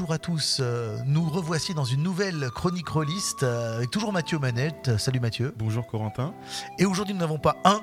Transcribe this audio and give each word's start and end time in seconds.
bonjour 0.00 0.14
à 0.14 0.18
tous. 0.18 0.60
Euh, 0.60 0.96
nous 1.04 1.28
revoici 1.28 1.74
dans 1.74 1.84
une 1.84 2.02
nouvelle 2.02 2.48
chronique 2.54 2.88
rolliste 2.88 3.42
euh, 3.42 3.76
avec 3.76 3.90
toujours 3.90 4.14
Mathieu 4.14 4.38
Manette. 4.38 4.96
Salut 4.96 5.20
Mathieu. 5.20 5.52
Bonjour 5.58 5.86
Corentin. 5.86 6.32
Et 6.78 6.86
aujourd'hui, 6.86 7.12
nous 7.12 7.20
n'avons 7.20 7.38
pas 7.38 7.56
un, 7.66 7.82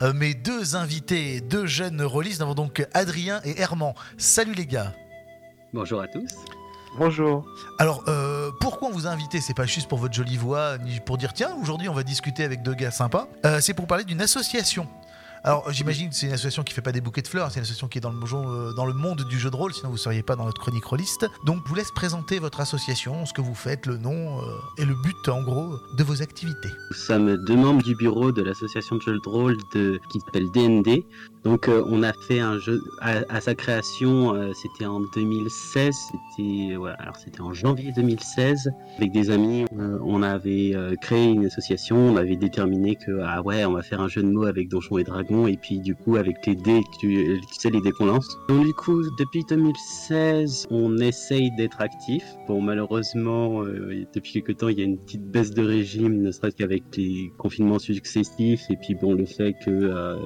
euh, 0.00 0.14
mais 0.14 0.32
deux 0.32 0.76
invités, 0.76 1.42
deux 1.42 1.66
jeunes 1.66 2.00
rollistes. 2.00 2.38
Nous 2.38 2.46
avons 2.46 2.54
donc 2.54 2.86
Adrien 2.94 3.42
et 3.44 3.60
Herman. 3.60 3.92
Salut 4.16 4.54
les 4.54 4.64
gars. 4.64 4.94
Bonjour 5.74 6.00
à 6.00 6.08
tous. 6.08 6.30
Bonjour. 6.96 7.44
Alors, 7.78 8.02
euh, 8.08 8.50
pourquoi 8.60 8.88
on 8.88 8.92
vous 8.92 9.06
a 9.06 9.10
invité? 9.10 9.40
C'est 9.42 9.54
pas 9.54 9.66
juste 9.66 9.88
pour 9.88 9.98
votre 9.98 10.14
jolie 10.14 10.38
voix, 10.38 10.78
ni 10.78 11.00
pour 11.00 11.18
dire 11.18 11.34
tiens, 11.34 11.54
aujourd'hui 11.60 11.88
on 11.90 11.94
va 11.94 12.02
discuter 12.02 12.44
avec 12.44 12.62
deux 12.62 12.74
gars 12.74 12.90
sympas. 12.90 13.28
Euh, 13.44 13.60
c'est 13.60 13.74
pour 13.74 13.86
parler 13.86 14.04
d'une 14.04 14.22
association. 14.22 14.88
Alors, 15.44 15.70
j'imagine 15.70 16.10
que 16.10 16.14
c'est 16.14 16.26
une 16.26 16.32
association 16.32 16.62
qui 16.62 16.74
fait 16.74 16.82
pas 16.82 16.92
des 16.92 17.00
bouquets 17.00 17.22
de 17.22 17.28
fleurs, 17.28 17.50
c'est 17.50 17.58
une 17.58 17.62
association 17.62 17.88
qui 17.88 17.98
est 17.98 18.00
dans 18.00 18.10
le, 18.10 18.18
euh, 18.18 18.72
dans 18.72 18.86
le 18.86 18.92
monde 18.92 19.24
du 19.24 19.38
jeu 19.38 19.50
de 19.50 19.56
rôle, 19.56 19.72
sinon 19.72 19.90
vous 19.90 19.96
seriez 19.96 20.22
pas 20.22 20.36
dans 20.36 20.44
notre 20.44 20.60
chronique 20.60 20.84
rôliste. 20.84 21.26
Donc, 21.44 21.62
je 21.64 21.68
vous 21.68 21.74
laisse 21.74 21.90
présenter 21.92 22.38
votre 22.38 22.60
association, 22.60 23.24
ce 23.26 23.32
que 23.32 23.40
vous 23.40 23.54
faites, 23.54 23.86
le 23.86 23.98
nom 23.98 24.40
euh, 24.40 24.58
et 24.78 24.84
le 24.84 24.94
but, 24.94 25.28
en 25.28 25.42
gros, 25.42 25.78
de 25.96 26.04
vos 26.04 26.22
activités. 26.22 26.70
Nous 26.90 26.96
sommes 26.96 27.36
deux 27.44 27.56
membres 27.56 27.82
du 27.82 27.94
bureau 27.94 28.32
de 28.32 28.42
l'association 28.42 28.96
de 28.96 29.02
jeux 29.02 29.18
de 29.18 29.28
rôle 29.28 29.56
de, 29.74 30.00
qui 30.10 30.20
s'appelle 30.20 30.50
DND. 30.52 31.04
Donc, 31.44 31.68
euh, 31.68 31.84
on 31.86 32.02
a 32.02 32.12
fait 32.12 32.40
un 32.40 32.58
jeu 32.58 32.80
à, 33.00 33.40
sa 33.40 33.54
création, 33.54 34.34
c'était 34.54 34.86
en 34.86 35.00
2016, 35.14 35.94
c'était 36.36 36.74
alors 36.98 37.16
c'était 37.16 37.40
en 37.40 37.52
janvier 37.52 37.92
2016, 37.92 38.70
avec 38.96 39.12
des 39.12 39.30
amis, 39.30 39.64
on 40.04 40.22
avait 40.22 40.74
créé 41.00 41.26
une 41.26 41.46
association, 41.46 41.96
on 41.96 42.16
avait 42.16 42.36
déterminé 42.36 42.96
que 42.96 43.20
ah 43.22 43.42
ouais, 43.42 43.64
on 43.64 43.72
va 43.72 43.82
faire 43.82 44.00
un 44.00 44.08
jeu 44.08 44.22
de 44.22 44.28
mots 44.28 44.44
avec 44.44 44.68
Donjons 44.68 44.98
et 44.98 45.04
Dragons 45.04 45.46
et 45.46 45.56
puis 45.56 45.80
du 45.80 45.94
coup 45.94 46.16
avec 46.16 46.44
les 46.46 46.54
dés, 46.54 46.82
tu, 47.00 47.40
sais 47.52 47.70
les 47.70 47.80
dés 47.80 47.92
qu'on 47.92 48.06
lance. 48.06 48.28
Donc 48.48 48.64
du 48.64 48.74
coup 48.74 49.02
depuis 49.18 49.44
2016 49.44 50.66
on 50.70 50.98
essaye 50.98 51.50
d'être 51.56 51.80
actif. 51.80 52.24
Bon 52.46 52.60
malheureusement 52.60 53.62
euh, 53.62 54.04
depuis 54.14 54.32
quelque 54.32 54.52
temps 54.52 54.68
il 54.68 54.78
y 54.78 54.82
a 54.82 54.84
une 54.84 54.98
petite 54.98 55.24
baisse 55.24 55.50
de 55.50 55.64
régime, 55.64 56.22
ne 56.22 56.30
serait-ce 56.30 56.56
qu'avec 56.56 56.82
les 56.96 57.30
confinements 57.38 57.78
successifs 57.78 58.70
et 58.70 58.76
puis 58.76 58.94
bon 58.94 59.14
le 59.14 59.24
fait 59.24 59.54
que 59.64 59.70
euh, 59.70 60.16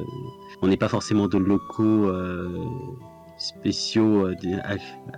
on 0.63 0.69
n'est 0.69 0.77
pas 0.77 0.89
forcément 0.89 1.02
de 1.11 1.39
locaux 1.39 2.07
euh, 2.09 2.65
spéciaux 3.39 4.29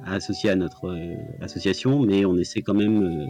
associés 0.07 0.51
à 0.51 0.57
notre 0.57 0.95
association, 1.41 2.01
mais 2.01 2.25
on 2.25 2.37
essaie 2.37 2.63
quand 2.63 2.75
même 2.75 3.29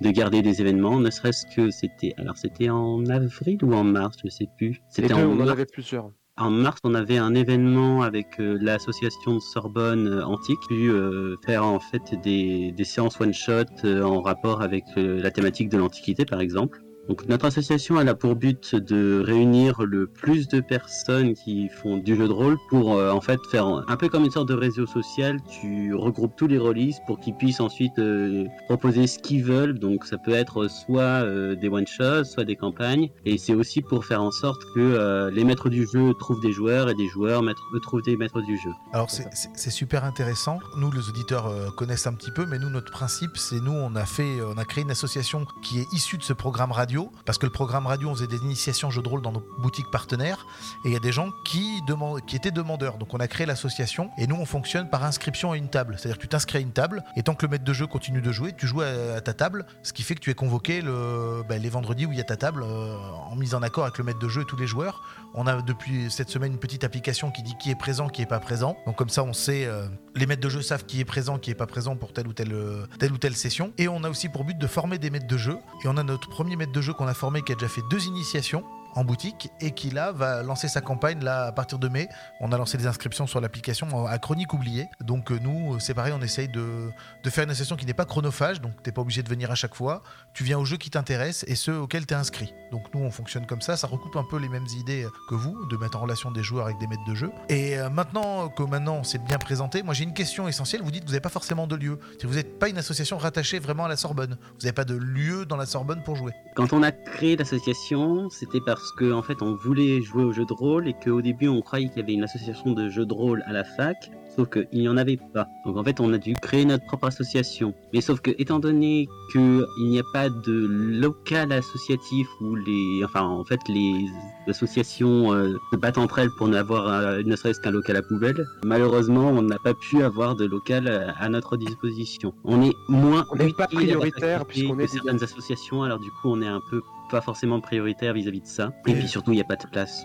de 0.00 0.10
garder 0.10 0.42
des 0.42 0.60
événements, 0.60 0.98
ne 0.98 1.10
serait-ce 1.10 1.46
que 1.54 1.70
c'était. 1.70 2.14
Alors, 2.18 2.36
c'était 2.36 2.70
en 2.70 3.04
avril 3.06 3.58
ou 3.62 3.72
en 3.74 3.84
mars, 3.84 4.16
je 4.24 4.30
sais 4.30 4.48
plus. 4.56 4.80
C'était 4.88 5.12
en, 5.12 5.30
on 5.30 5.40
en 5.40 5.48
avait 5.48 5.66
plusieurs. 5.66 6.10
En 6.36 6.50
mars, 6.50 6.80
on 6.82 6.94
avait 6.94 7.18
un 7.18 7.32
événement 7.36 8.02
avec 8.02 8.40
euh, 8.40 8.58
l'association 8.60 9.36
de 9.36 9.40
Sorbonne 9.40 10.08
euh, 10.08 10.26
Antique, 10.26 10.58
pu 10.68 10.90
euh, 10.90 11.36
faire 11.46 11.64
en 11.64 11.78
fait 11.78 12.20
des, 12.24 12.72
des 12.72 12.84
séances 12.84 13.20
one 13.20 13.32
shot 13.32 13.66
en 13.84 14.20
rapport 14.20 14.60
avec 14.60 14.84
la 14.96 15.30
thématique 15.30 15.68
de 15.68 15.78
l'Antiquité, 15.78 16.24
par 16.24 16.40
exemple. 16.40 16.83
Donc 17.08 17.26
notre 17.28 17.44
association 17.44 18.00
elle 18.00 18.08
a 18.08 18.14
pour 18.14 18.34
but 18.34 18.74
de 18.74 19.22
réunir 19.24 19.82
le 19.82 20.06
plus 20.06 20.48
de 20.48 20.60
personnes 20.60 21.34
qui 21.34 21.68
font 21.68 21.98
du 21.98 22.16
jeu 22.16 22.26
de 22.26 22.32
rôle 22.32 22.56
pour 22.70 22.94
euh, 22.94 23.12
en 23.12 23.20
fait 23.20 23.38
faire 23.50 23.66
un 23.66 23.96
peu 23.96 24.08
comme 24.08 24.24
une 24.24 24.30
sorte 24.30 24.48
de 24.48 24.54
réseau 24.54 24.86
social. 24.86 25.38
Tu 25.60 25.94
regroupes 25.94 26.34
tous 26.36 26.46
les 26.46 26.58
releases 26.58 27.00
pour 27.06 27.20
qu'ils 27.20 27.34
puissent 27.34 27.60
ensuite 27.60 27.98
euh, 27.98 28.46
proposer 28.68 29.06
ce 29.06 29.18
qu'ils 29.18 29.44
veulent. 29.44 29.78
Donc 29.78 30.06
ça 30.06 30.16
peut 30.16 30.32
être 30.32 30.68
soit 30.68 31.02
euh, 31.02 31.54
des 31.56 31.68
one 31.68 31.86
shots, 31.86 32.24
soit 32.24 32.44
des 32.44 32.56
campagnes. 32.56 33.10
Et 33.26 33.36
c'est 33.36 33.54
aussi 33.54 33.82
pour 33.82 34.06
faire 34.06 34.22
en 34.22 34.30
sorte 34.30 34.62
que 34.74 35.30
les 35.30 35.44
maîtres 35.44 35.68
du 35.68 35.86
jeu 35.92 36.12
trouvent 36.18 36.40
des 36.40 36.52
joueurs 36.52 36.88
et 36.88 36.94
des 36.94 37.08
joueurs 37.08 37.42
trouvent 37.82 38.02
des 38.02 38.16
maîtres 38.16 38.40
du 38.40 38.56
jeu. 38.56 38.70
Alors 38.92 39.10
c'est 39.10 39.70
super 39.70 40.04
intéressant. 40.04 40.58
Nous 40.78 40.90
les 40.90 41.08
auditeurs 41.08 41.74
connaissent 41.76 42.06
un 42.06 42.14
petit 42.14 42.30
peu, 42.30 42.46
mais 42.46 42.58
nous 42.58 42.70
notre 42.70 42.90
principe 42.90 43.36
c'est 43.36 43.60
nous 43.60 43.72
on 43.72 43.94
a 43.96 44.04
fait 44.04 44.40
on 44.42 44.58
a 44.58 44.64
créé 44.64 44.84
une 44.84 44.90
association 44.90 45.46
qui 45.62 45.80
est 45.80 45.92
issue 45.92 46.18
de 46.18 46.22
ce 46.22 46.32
programme 46.32 46.72
radio 46.72 46.93
parce 47.24 47.38
que 47.38 47.46
le 47.46 47.52
programme 47.52 47.86
radio, 47.86 48.08
on 48.08 48.14
faisait 48.14 48.26
des 48.26 48.38
initiations 48.38 48.90
jeux 48.90 49.02
de 49.02 49.08
rôle 49.08 49.22
dans 49.22 49.32
nos 49.32 49.44
boutiques 49.58 49.90
partenaires, 49.90 50.46
et 50.84 50.88
il 50.88 50.92
y 50.92 50.96
a 50.96 51.00
des 51.00 51.12
gens 51.12 51.30
qui, 51.44 51.80
qui 52.26 52.36
étaient 52.36 52.50
demandeurs. 52.50 52.98
Donc 52.98 53.14
on 53.14 53.18
a 53.18 53.28
créé 53.28 53.46
l'association, 53.46 54.10
et 54.18 54.26
nous 54.26 54.36
on 54.36 54.46
fonctionne 54.46 54.88
par 54.88 55.04
inscription 55.04 55.52
à 55.52 55.56
une 55.56 55.68
table. 55.68 55.96
C'est-à-dire 55.98 56.16
que 56.18 56.22
tu 56.22 56.28
t'inscris 56.28 56.58
à 56.58 56.60
une 56.60 56.72
table, 56.72 57.04
et 57.16 57.22
tant 57.22 57.34
que 57.34 57.46
le 57.46 57.50
maître 57.50 57.64
de 57.64 57.72
jeu 57.72 57.86
continue 57.86 58.20
de 58.20 58.32
jouer, 58.32 58.52
tu 58.56 58.66
joues 58.66 58.82
à, 58.82 59.20
ta 59.20 59.34
table, 59.34 59.66
ce 59.82 59.92
qui 59.92 60.02
fait 60.02 60.14
que 60.14 60.20
tu 60.20 60.30
es 60.30 60.34
convoqué 60.34 60.80
le, 60.80 61.42
ben, 61.48 61.60
les 61.60 61.68
vendredis 61.68 62.06
où 62.06 62.12
il 62.12 62.18
y 62.18 62.20
a 62.20 62.24
ta 62.24 62.36
table, 62.36 62.62
euh, 62.62 62.96
en 63.30 63.36
mise 63.36 63.54
en 63.54 63.62
accord 63.62 63.84
avec 63.84 63.98
le 63.98 64.04
maître 64.04 64.18
de 64.18 64.28
jeu 64.28 64.42
et 64.42 64.44
tous 64.44 64.56
les 64.56 64.66
joueurs. 64.66 65.02
On 65.34 65.46
a 65.46 65.62
depuis 65.62 66.10
cette 66.10 66.30
semaine 66.30 66.52
une 66.52 66.58
petite 66.58 66.84
application 66.84 67.30
qui 67.30 67.42
dit 67.42 67.54
qui 67.58 67.70
est 67.70 67.78
présent, 67.78 68.08
qui 68.08 68.22
est 68.22 68.26
pas 68.26 68.40
présent. 68.40 68.76
Donc 68.86 68.96
comme 68.96 69.08
ça, 69.08 69.24
on 69.24 69.32
sait, 69.32 69.64
euh, 69.66 69.86
les 70.14 70.26
maîtres 70.26 70.42
de 70.42 70.48
jeu 70.48 70.62
savent 70.62 70.84
qui 70.84 71.00
est 71.00 71.04
présent, 71.04 71.38
qui 71.38 71.50
est 71.50 71.56
pas 71.56 71.66
présent 71.66 71.96
pour 71.96 72.12
telle 72.12 72.28
ou 72.28 72.32
telle, 72.32 72.52
euh, 72.52 72.86
telle 72.98 73.12
ou 73.12 73.18
telle 73.18 73.34
session. 73.34 73.72
Et 73.78 73.88
on 73.88 74.04
a 74.04 74.10
aussi 74.10 74.28
pour 74.28 74.44
but 74.44 74.56
de 74.56 74.66
former 74.66 74.98
des 74.98 75.10
maîtres 75.10 75.26
de 75.26 75.36
jeu. 75.36 75.58
Et 75.84 75.88
on 75.88 75.96
a 75.96 76.02
notre 76.02 76.28
premier 76.28 76.56
maître 76.56 76.72
de 76.72 76.80
jeu 76.80 76.83
qu'on 76.92 77.06
a 77.06 77.14
formé 77.14 77.42
qui 77.42 77.52
a 77.52 77.54
déjà 77.54 77.68
fait 77.68 77.82
deux 77.82 78.06
initiations 78.06 78.64
en 78.94 79.04
boutique 79.04 79.50
et 79.60 79.72
qui 79.72 79.90
là 79.90 80.12
va 80.12 80.42
lancer 80.42 80.68
sa 80.68 80.80
campagne 80.80 81.22
là 81.22 81.46
à 81.46 81.52
partir 81.52 81.78
de 81.78 81.88
mai. 81.88 82.08
On 82.40 82.52
a 82.52 82.58
lancé 82.58 82.78
des 82.78 82.86
inscriptions 82.86 83.26
sur 83.26 83.40
l'application 83.40 84.06
à 84.06 84.18
Chronique 84.18 84.52
oubliée. 84.52 84.88
Donc 85.00 85.30
euh, 85.30 85.38
nous, 85.42 85.78
c'est 85.80 85.94
pareil, 85.94 86.12
on 86.16 86.22
essaye 86.22 86.48
de, 86.48 86.90
de 87.22 87.30
faire 87.30 87.44
une 87.44 87.54
session 87.54 87.76
qui 87.76 87.86
n'est 87.86 87.94
pas 87.94 88.04
chronophage, 88.04 88.60
donc 88.60 88.82
t'es 88.82 88.92
pas 88.92 89.02
obligé 89.02 89.22
de 89.22 89.28
venir 89.28 89.50
à 89.50 89.54
chaque 89.54 89.74
fois. 89.74 90.02
Tu 90.32 90.44
viens 90.44 90.58
au 90.58 90.64
jeu 90.64 90.76
qui 90.76 90.90
t'intéresse 90.90 91.44
et 91.48 91.54
ceux 91.54 91.78
auxquels 91.78 92.06
tu 92.06 92.14
es 92.14 92.16
inscrit. 92.16 92.52
Donc 92.72 92.82
nous, 92.94 93.00
on 93.00 93.10
fonctionne 93.10 93.46
comme 93.46 93.60
ça. 93.60 93.76
Ça 93.76 93.86
recoupe 93.86 94.16
un 94.16 94.24
peu 94.28 94.38
les 94.38 94.48
mêmes 94.48 94.66
idées 94.78 95.06
que 95.28 95.34
vous, 95.34 95.66
de 95.66 95.76
mettre 95.76 95.96
en 95.96 96.00
relation 96.00 96.30
des 96.30 96.42
joueurs 96.42 96.66
avec 96.66 96.78
des 96.78 96.86
maîtres 96.86 97.04
de 97.06 97.14
jeu. 97.14 97.30
Et 97.48 97.78
euh, 97.78 97.90
maintenant 97.90 98.48
que 98.48 98.62
maintenant 98.62 99.02
c'est 99.02 99.22
bien 99.22 99.38
présenté, 99.38 99.82
moi 99.82 99.94
j'ai 99.94 100.04
une 100.04 100.14
question 100.14 100.48
essentielle. 100.48 100.82
Vous 100.82 100.90
dites 100.90 101.02
que 101.02 101.06
vous 101.06 101.12
n'avez 101.12 101.20
pas 101.20 101.28
forcément 101.28 101.66
de 101.66 101.76
lieu. 101.76 101.98
Si 102.20 102.26
vous 102.26 102.34
n'êtes 102.34 102.58
pas 102.58 102.68
une 102.68 102.78
association 102.78 103.18
rattachée 103.18 103.58
vraiment 103.58 103.84
à 103.84 103.88
la 103.88 103.96
Sorbonne, 103.96 104.36
vous 104.40 104.62
n'avez 104.62 104.72
pas 104.72 104.84
de 104.84 104.94
lieu 104.94 105.46
dans 105.46 105.56
la 105.56 105.66
Sorbonne 105.66 106.02
pour 106.04 106.16
jouer. 106.16 106.32
Quand 106.56 106.72
on 106.72 106.82
a 106.82 106.92
créé 106.92 107.36
l'association, 107.36 108.28
c'était 108.30 108.60
parce 108.64 108.83
que 108.92 109.12
en 109.12 109.22
fait 109.22 109.42
on 109.42 109.54
voulait 109.54 110.02
jouer 110.02 110.24
au 110.24 110.32
jeu 110.32 110.44
de 110.44 110.52
rôle 110.52 110.88
et 110.88 110.94
qu'au 110.94 111.22
début 111.22 111.48
on 111.48 111.60
croyait 111.60 111.88
qu'il 111.88 111.98
y 111.98 112.02
avait 112.02 112.14
une 112.14 112.24
association 112.24 112.72
de 112.72 112.88
jeux 112.88 113.06
de 113.06 113.14
rôle 113.14 113.42
à 113.46 113.52
la 113.52 113.64
fac, 113.64 114.10
sauf 114.34 114.48
qu'il 114.50 114.80
n'y 114.80 114.88
en 114.88 114.96
avait 114.96 115.18
pas. 115.32 115.46
Donc 115.64 115.76
en 115.76 115.84
fait 115.84 116.00
on 116.00 116.12
a 116.12 116.18
dû 116.18 116.34
créer 116.34 116.64
notre 116.64 116.84
propre 116.86 117.06
association. 117.06 117.74
Mais 117.92 118.00
sauf 118.00 118.20
que 118.20 118.30
étant 118.38 118.58
donné 118.58 119.08
qu'il 119.32 119.64
n'y 119.78 119.98
a 119.98 120.02
pas 120.12 120.28
de 120.28 120.66
local 120.66 121.52
associatif 121.52 122.26
où 122.40 122.56
les, 122.56 123.04
enfin 123.04 123.22
en 123.22 123.44
fait 123.44 123.60
les 123.68 124.06
associations 124.48 125.32
euh, 125.32 125.56
se 125.72 125.76
battent 125.76 125.98
entre 125.98 126.18
elles 126.18 126.30
pour 126.36 126.48
n'avoir 126.48 126.88
euh, 126.88 127.22
ne 127.24 127.36
serait-ce 127.36 127.60
qu'un 127.60 127.70
local 127.70 127.96
à 127.96 128.02
poubelle, 128.02 128.44
malheureusement 128.64 129.28
on 129.28 129.42
n'a 129.42 129.58
pas 129.58 129.74
pu 129.74 130.02
avoir 130.02 130.36
de 130.36 130.46
local 130.46 130.88
euh, 130.88 131.10
à 131.18 131.28
notre 131.28 131.56
disposition. 131.56 132.34
On 132.44 132.62
est 132.62 132.74
moins 132.88 133.24
on 133.30 133.36
n'est 133.36 133.52
pas 133.52 133.66
prioritaire 133.66 134.44
puisqu'on 134.46 134.78
est 134.78 134.86
certaines 134.86 135.22
associations, 135.22 135.82
alors 135.82 135.98
du 135.98 136.10
coup 136.10 136.28
on 136.28 136.42
est 136.42 136.48
un 136.48 136.60
peu 136.70 136.82
pas 137.10 137.20
forcément 137.20 137.60
prioritaire 137.60 138.14
vis-à-vis 138.14 138.40
de 138.40 138.46
ça. 138.46 138.72
Et 138.86 138.94
puis 138.94 139.08
surtout, 139.08 139.32
il 139.32 139.36
n'y 139.36 139.40
a 139.40 139.44
pas 139.44 139.56
de 139.56 139.66
place 139.66 140.04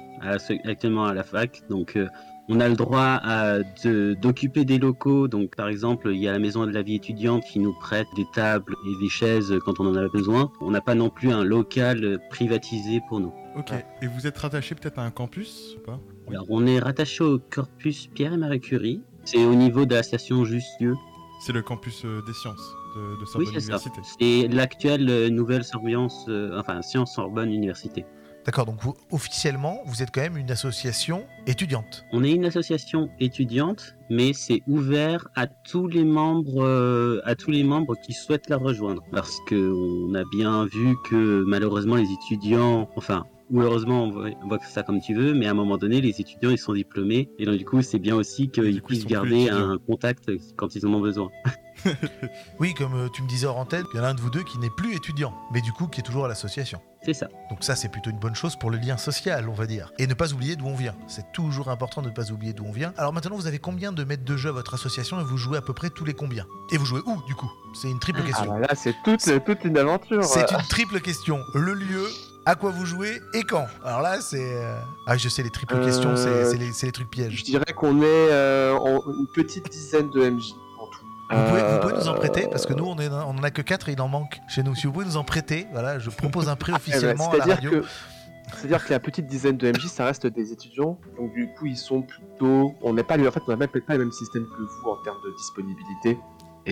actuellement 0.66 1.06
à 1.06 1.14
la 1.14 1.24
fac. 1.24 1.62
Donc, 1.70 1.96
euh, 1.96 2.08
on 2.50 2.60
a 2.60 2.68
le 2.68 2.76
droit 2.76 3.22
d'occuper 4.22 4.66
des 4.66 4.80
locaux. 4.80 5.28
Donc, 5.28 5.56
par 5.56 5.68
exemple, 5.68 6.10
il 6.12 6.20
y 6.20 6.28
a 6.28 6.32
la 6.32 6.40
maison 6.40 6.66
de 6.66 6.72
la 6.72 6.82
vie 6.82 6.96
étudiante 6.96 7.44
qui 7.44 7.60
nous 7.60 7.74
prête 7.80 8.08
des 8.16 8.26
tables 8.34 8.76
et 8.88 9.04
des 9.04 9.10
chaises 9.10 9.54
quand 9.66 9.80
on 9.80 9.86
en 9.86 9.96
a 9.96 10.08
besoin. 10.08 10.52
On 10.60 10.72
n'a 10.72 10.82
pas 10.82 10.96
non 10.96 11.10
plus 11.10 11.32
un 11.32 11.44
local 11.44 12.20
privatisé 12.32 13.02
pour 13.08 13.20
nous. 13.20 13.34
Ok. 13.56 13.72
Et 14.02 14.08
vous 14.08 14.26
êtes 14.26 14.38
rattaché 14.38 14.74
peut-être 14.74 14.98
à 14.98 15.04
un 15.04 15.12
campus 15.12 15.76
ou 15.78 15.86
pas? 15.86 16.00
Alors, 16.28 16.46
on 16.50 16.66
est 16.66 16.80
rattaché 16.80 17.24
au 17.24 17.40
campus 17.40 18.08
Pierre 18.08 18.34
et 18.34 18.38
Marie 18.38 18.60
Curie. 18.60 19.02
C'est 19.26 19.46
au 19.46 19.54
niveau 19.54 19.86
de 19.86 19.94
la 19.94 20.02
station 20.02 20.44
Jussieu. 20.44 20.96
C'est 21.42 21.54
le 21.54 21.62
campus 21.62 22.04
euh, 22.04 22.22
des 22.26 22.34
sciences 22.34 22.76
de, 23.20 23.26
Sorbonne 23.26 23.48
oui, 23.48 23.54
Université. 23.56 24.02
C'est 24.20 24.48
l'actuelle 24.48 25.10
euh, 25.10 25.30
nouvelle 25.30 25.64
surveillance, 25.64 26.26
euh, 26.28 26.60
enfin 26.60 26.82
Sciences 26.82 27.14
Sorbonne 27.14 27.52
Université. 27.52 28.06
D'accord, 28.46 28.66
donc 28.66 28.82
vous, 28.82 28.96
officiellement, 29.12 29.82
vous 29.86 30.02
êtes 30.02 30.12
quand 30.12 30.22
même 30.22 30.38
une 30.38 30.50
association 30.50 31.26
étudiante. 31.46 32.06
On 32.12 32.24
est 32.24 32.32
une 32.32 32.46
association 32.46 33.10
étudiante, 33.20 33.96
mais 34.10 34.34
c'est 34.34 34.62
ouvert 34.68 35.28
à 35.36 35.46
tous 35.48 35.88
les 35.88 36.06
membres, 36.06 36.64
euh, 36.64 37.22
à 37.26 37.36
tous 37.36 37.52
les 37.52 37.64
membres 37.64 37.96
qui 38.02 38.14
souhaitent 38.14 38.50
la 38.50 38.58
rejoindre, 38.58 39.04
parce 39.12 39.38
que 39.48 39.56
on 39.56 40.16
a 40.16 40.24
bien 40.32 40.66
vu 40.66 40.96
que 41.10 41.44
malheureusement 41.46 41.96
les 41.96 42.08
étudiants, 42.12 42.90
enfin 42.96 43.26
ou 43.50 43.62
heureusement, 43.62 44.04
on 44.06 44.48
voit, 44.48 44.60
ça 44.60 44.84
comme 44.84 45.02
tu 45.02 45.14
veux, 45.14 45.34
mais 45.34 45.48
à 45.48 45.52
un 45.52 45.56
moment 45.56 45.78
donné, 45.78 46.02
les 46.02 46.22
étudiants, 46.22 46.50
ils 46.50 46.58
sont 46.58 46.74
diplômés, 46.74 47.30
et 47.40 47.46
donc 47.46 47.58
du 47.58 47.66
coup, 47.66 47.82
c'est 47.82 48.00
bien 48.00 48.16
aussi 48.16 48.50
qu'ils 48.50 48.82
puissent 48.82 49.06
garder 49.06 49.50
un 49.50 49.78
contact 49.78 50.32
quand 50.56 50.76
ils 50.76 50.86
en 50.86 50.94
ont 50.94 51.02
besoin. 51.02 51.30
oui, 52.60 52.74
comme 52.74 52.94
euh, 52.94 53.08
tu 53.14 53.24
me 53.24 53.28
disais 53.28 53.48
hors 53.48 53.58
antenne, 53.58 53.86
il 53.94 53.98
y 53.98 54.00
en 54.00 54.04
a 54.04 54.10
un 54.10 54.14
de 54.14 54.22
vous 54.22 54.30
deux 54.30 54.44
qui 54.44 54.58
n'est 54.60 54.70
plus 54.70 54.96
étudiant, 54.96 55.34
mais 55.54 55.62
du 55.62 55.72
coup 55.72 55.88
qui 55.88 56.02
est 56.02 56.04
toujours 56.04 56.26
à 56.26 56.28
l'association. 56.28 56.82
C'est 57.02 57.14
ça. 57.14 57.30
Donc 57.50 57.64
ça, 57.64 57.76
c'est 57.76 57.88
plutôt 57.88 58.10
une 58.10 58.20
bonne 58.20 58.36
chose 58.36 58.58
pour 58.58 58.70
le 58.70 58.78
lien 58.78 58.98
social, 58.98 59.48
on 59.48 59.54
va 59.54 59.66
dire. 59.66 59.94
Et 60.00 60.06
ne 60.08 60.14
pas 60.14 60.34
oublier 60.34 60.58
d'où 60.58 60.68
on 60.68 60.76
vient. 60.76 60.96
C'est 61.08 61.32
toujours 61.32 61.70
important 61.70 62.02
de 62.02 62.10
ne 62.10 62.14
pas 62.14 62.32
oublier 62.32 62.52
d'où 62.52 62.66
on 62.66 62.74
vient. 62.74 62.94
Alors 62.98 63.14
maintenant, 63.14 63.38
vous 63.38 63.48
avez 63.48 63.60
combien 63.60 63.94
de 63.94 64.04
maîtres 64.04 64.26
de 64.26 64.36
jeu 64.36 64.50
à 64.50 64.52
votre 64.52 64.74
association 64.74 65.20
et 65.22 65.24
vous 65.24 65.38
jouez 65.38 65.58
à 65.58 65.62
peu 65.62 65.74
près 65.74 65.90
tous 65.90 66.04
les 66.04 66.14
combien? 66.14 66.46
Et 66.74 66.78
vous 66.78 66.86
jouez 66.86 67.02
où, 67.06 67.22
du 67.26 67.36
coup? 67.36 67.50
C'est 67.74 67.90
une 67.90 68.00
triple 68.00 68.20
ah, 68.24 68.28
question. 68.28 68.54
Ah 68.54 68.60
là, 68.60 68.68
c'est 68.76 68.96
toute, 69.06 69.22
toute 69.46 69.64
une 69.64 69.78
aventure. 69.78 70.24
C'est 70.26 70.52
une 70.52 70.68
triple 70.68 71.00
question. 71.00 71.40
Le 71.54 71.74
lieu, 71.74 72.06
à 72.50 72.56
quoi 72.56 72.72
vous 72.72 72.86
jouez 72.86 73.22
et 73.34 73.44
quand 73.44 73.68
Alors 73.86 74.02
là, 74.02 74.22
c'est. 74.22 74.40
Euh, 74.42 74.80
ah, 75.06 75.18
je 75.18 75.30
sais, 75.30 75.44
les 75.44 75.50
triples 75.52 75.84
questions, 75.86 76.16
c'est 76.16 76.58
les, 76.58 76.72
les, 76.82 76.92
trucs 76.92 77.10
pièges. 77.10 77.38
Je 77.38 77.44
dirais 77.44 77.74
qu'on 77.76 78.02
est 78.02 78.06
euh, 78.32 78.76
en 78.76 79.02
une 79.12 79.28
petite 79.34 79.70
dizaine 79.70 80.10
de 80.10 80.30
MJ. 80.30 80.54
Vous 81.32 81.38
pouvez, 81.48 81.62
vous 81.62 81.80
pouvez 81.80 81.94
Euh, 81.94 82.00
nous 82.00 82.08
en 82.08 82.16
prêter 82.16 82.48
parce 82.50 82.66
que 82.66 82.74
nous 82.74 82.86
on, 82.86 82.98
est, 82.98 83.08
on 83.08 83.38
en 83.38 83.44
a 83.44 83.52
que 83.52 83.62
4 83.62 83.90
et 83.90 83.92
il 83.92 84.02
en 84.02 84.08
manque 84.08 84.40
chez 84.48 84.64
nous. 84.64 84.74
Si 84.74 84.88
vous 84.88 84.94
pouvez 84.94 85.06
nous 85.06 85.18
en 85.18 85.24
prêter, 85.24 85.68
voilà, 85.74 86.00
je 86.00 86.10
propose 86.10 86.50
un 86.50 86.56
prix 86.56 86.72
Eh 86.72 86.74
ben, 86.74 86.78
officiellement 86.78 87.30
à 87.30 87.38
la 87.38 87.44
C'est-à-dire 87.44 87.70
radio. 87.70 87.82
que. 87.82 87.88
C'est-à-dire 88.58 88.84
que 88.84 88.92
la 88.92 89.00
petite 89.00 89.28
dizaine 89.28 89.58
de 89.58 89.72
MJ, 89.72 89.86
ça 89.86 90.06
reste 90.06 90.26
des 90.26 90.52
étudiants, 90.52 90.98
donc 91.20 91.32
du 91.34 91.48
coup 91.54 91.68
ils 91.68 91.78
sont 91.78 92.02
plutôt, 92.02 92.74
on 92.82 92.94
n'est 92.94 93.04
pas, 93.04 93.14
en 93.20 93.32
fait, 93.32 93.42
on 93.46 93.52
n'a 93.52 93.58
même 93.58 93.70
pas 93.70 93.94
le 93.94 94.00
même 94.00 94.12
système 94.12 94.44
que 94.48 94.58
vous 94.64 94.90
en 94.90 94.96
termes 95.04 95.20
de 95.24 95.32
disponibilité 95.38 96.18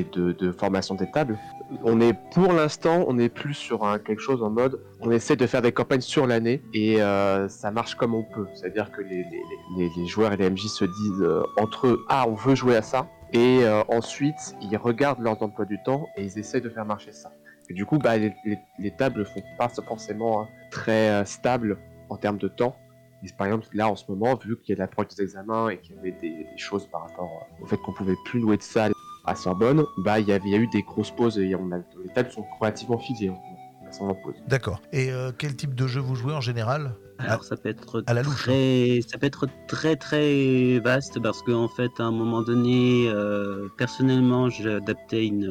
de, 0.04 0.52
formation 0.52 0.96
des 0.96 1.10
tables. 1.12 1.38
On 1.84 2.00
est, 2.00 2.14
pour 2.34 2.52
l'instant, 2.54 3.06
on 3.08 3.18
est 3.18 3.30
plus 3.30 3.54
sur 3.54 3.82
quelque 4.06 4.22
chose 4.22 4.42
en 4.44 4.50
mode, 4.50 4.80
on 5.02 5.12
essaie 5.12 5.36
de 5.36 5.46
faire 5.46 5.62
des 5.62 5.72
campagnes 5.72 6.02
sur 6.02 6.28
l'année 6.28 6.62
et 6.74 7.02
euh, 7.02 7.48
ça 7.48 7.72
marche 7.72 7.96
comme 7.96 8.14
on 8.14 8.24
peut. 8.24 8.48
C'est-à-dire 8.54 8.92
que 8.92 9.02
les, 9.02 10.08
joueurs 10.08 10.34
et 10.34 10.38
les 10.38 10.50
MJ 10.50 10.68
se 10.68 10.86
disent 10.86 11.22
euh, 11.22 11.44
entre 11.58 11.88
eux, 11.88 12.06
ah 12.10 12.26
on 12.28 12.34
veut 12.34 12.56
jouer 12.56 12.76
à 12.76 12.82
ça, 12.82 13.10
et 13.34 13.60
euh, 13.64 13.84
ensuite 13.90 14.56
ils 14.62 14.78
regardent 14.78 15.20
leur 15.20 15.42
emploi 15.42 15.66
du 15.66 15.78
temps 15.84 16.08
et 16.16 16.24
ils 16.24 16.40
essaient 16.40 16.62
de 16.62 16.70
faire 16.70 16.86
marcher 16.86 17.12
ça. 17.12 17.32
Du 17.70 17.86
coup, 17.86 17.98
bah, 17.98 18.18
les, 18.18 18.34
les, 18.46 18.58
les 18.80 18.92
tables 18.92 19.20
ne 19.20 19.26
font 19.26 19.44
pas 19.58 19.68
forcément 19.68 20.44
hein, 20.44 20.48
très 20.72 21.26
stables 21.26 21.78
en 22.10 22.16
termes 22.16 22.38
de 22.38 22.48
temps. 22.48 22.78
Par 23.38 23.48
exemple, 23.48 23.68
là 23.74 23.90
en 23.90 23.96
ce 23.96 24.06
moment, 24.10 24.36
vu 24.36 24.58
qu'il 24.62 24.76
y 24.76 24.78
a 24.78 24.80
l'approche 24.80 25.08
des 25.08 25.24
examens 25.24 25.70
et 25.70 25.80
qu'il 25.80 25.96
y 25.96 26.00
avait 26.00 26.12
des, 26.12 26.30
des 26.30 26.58
choses 26.58 26.88
par 26.88 27.02
rapport 27.02 27.30
au 27.62 27.66
fait 27.66 27.78
qu'on 27.78 27.92
pouvait 27.92 28.16
plus 28.26 28.40
louer 28.40 28.58
de 28.58 28.62
salle 28.62 28.94
à 29.28 29.36
Sorbonne, 29.36 29.86
bah 29.98 30.20
il 30.20 30.28
y, 30.28 30.32
avait, 30.32 30.54
a 30.54 30.58
eu 30.58 30.68
des 30.68 30.82
grosses 30.82 31.12
pauses 31.12 31.38
et 31.38 31.54
on 31.54 31.72
a, 31.72 31.78
les 32.04 32.10
tables 32.16 32.32
sont 32.32 32.46
relativement 32.60 32.98
en 34.10 34.16
pause. 34.16 34.36
D'accord. 34.48 34.82
Et 34.92 35.12
euh, 35.12 35.32
quel 35.38 35.56
type 35.56 35.76
de 35.76 35.86
jeu 35.86 36.00
vous 36.00 36.16
jouez 36.16 36.34
en 36.34 36.42
général? 36.42 36.96
Alors 37.20 37.44
ça 37.44 37.56
peut 37.58 37.70
être 37.70 38.04
à 38.08 38.14
la 38.14 38.24
louche, 38.24 38.36
très, 38.36 39.00
ça 39.08 39.18
peut 39.18 39.26
être 39.28 39.48
très 39.68 39.96
très 39.96 40.80
vaste 40.80 41.22
parce 41.22 41.42
qu'en 41.42 41.68
fait 41.68 41.92
à 42.00 42.04
un 42.04 42.12
moment 42.12 42.42
donné, 42.42 43.10
euh, 43.10 43.68
personnellement, 43.78 44.50
j'ai 44.50 44.74
adapté 44.74 45.26
une, 45.26 45.46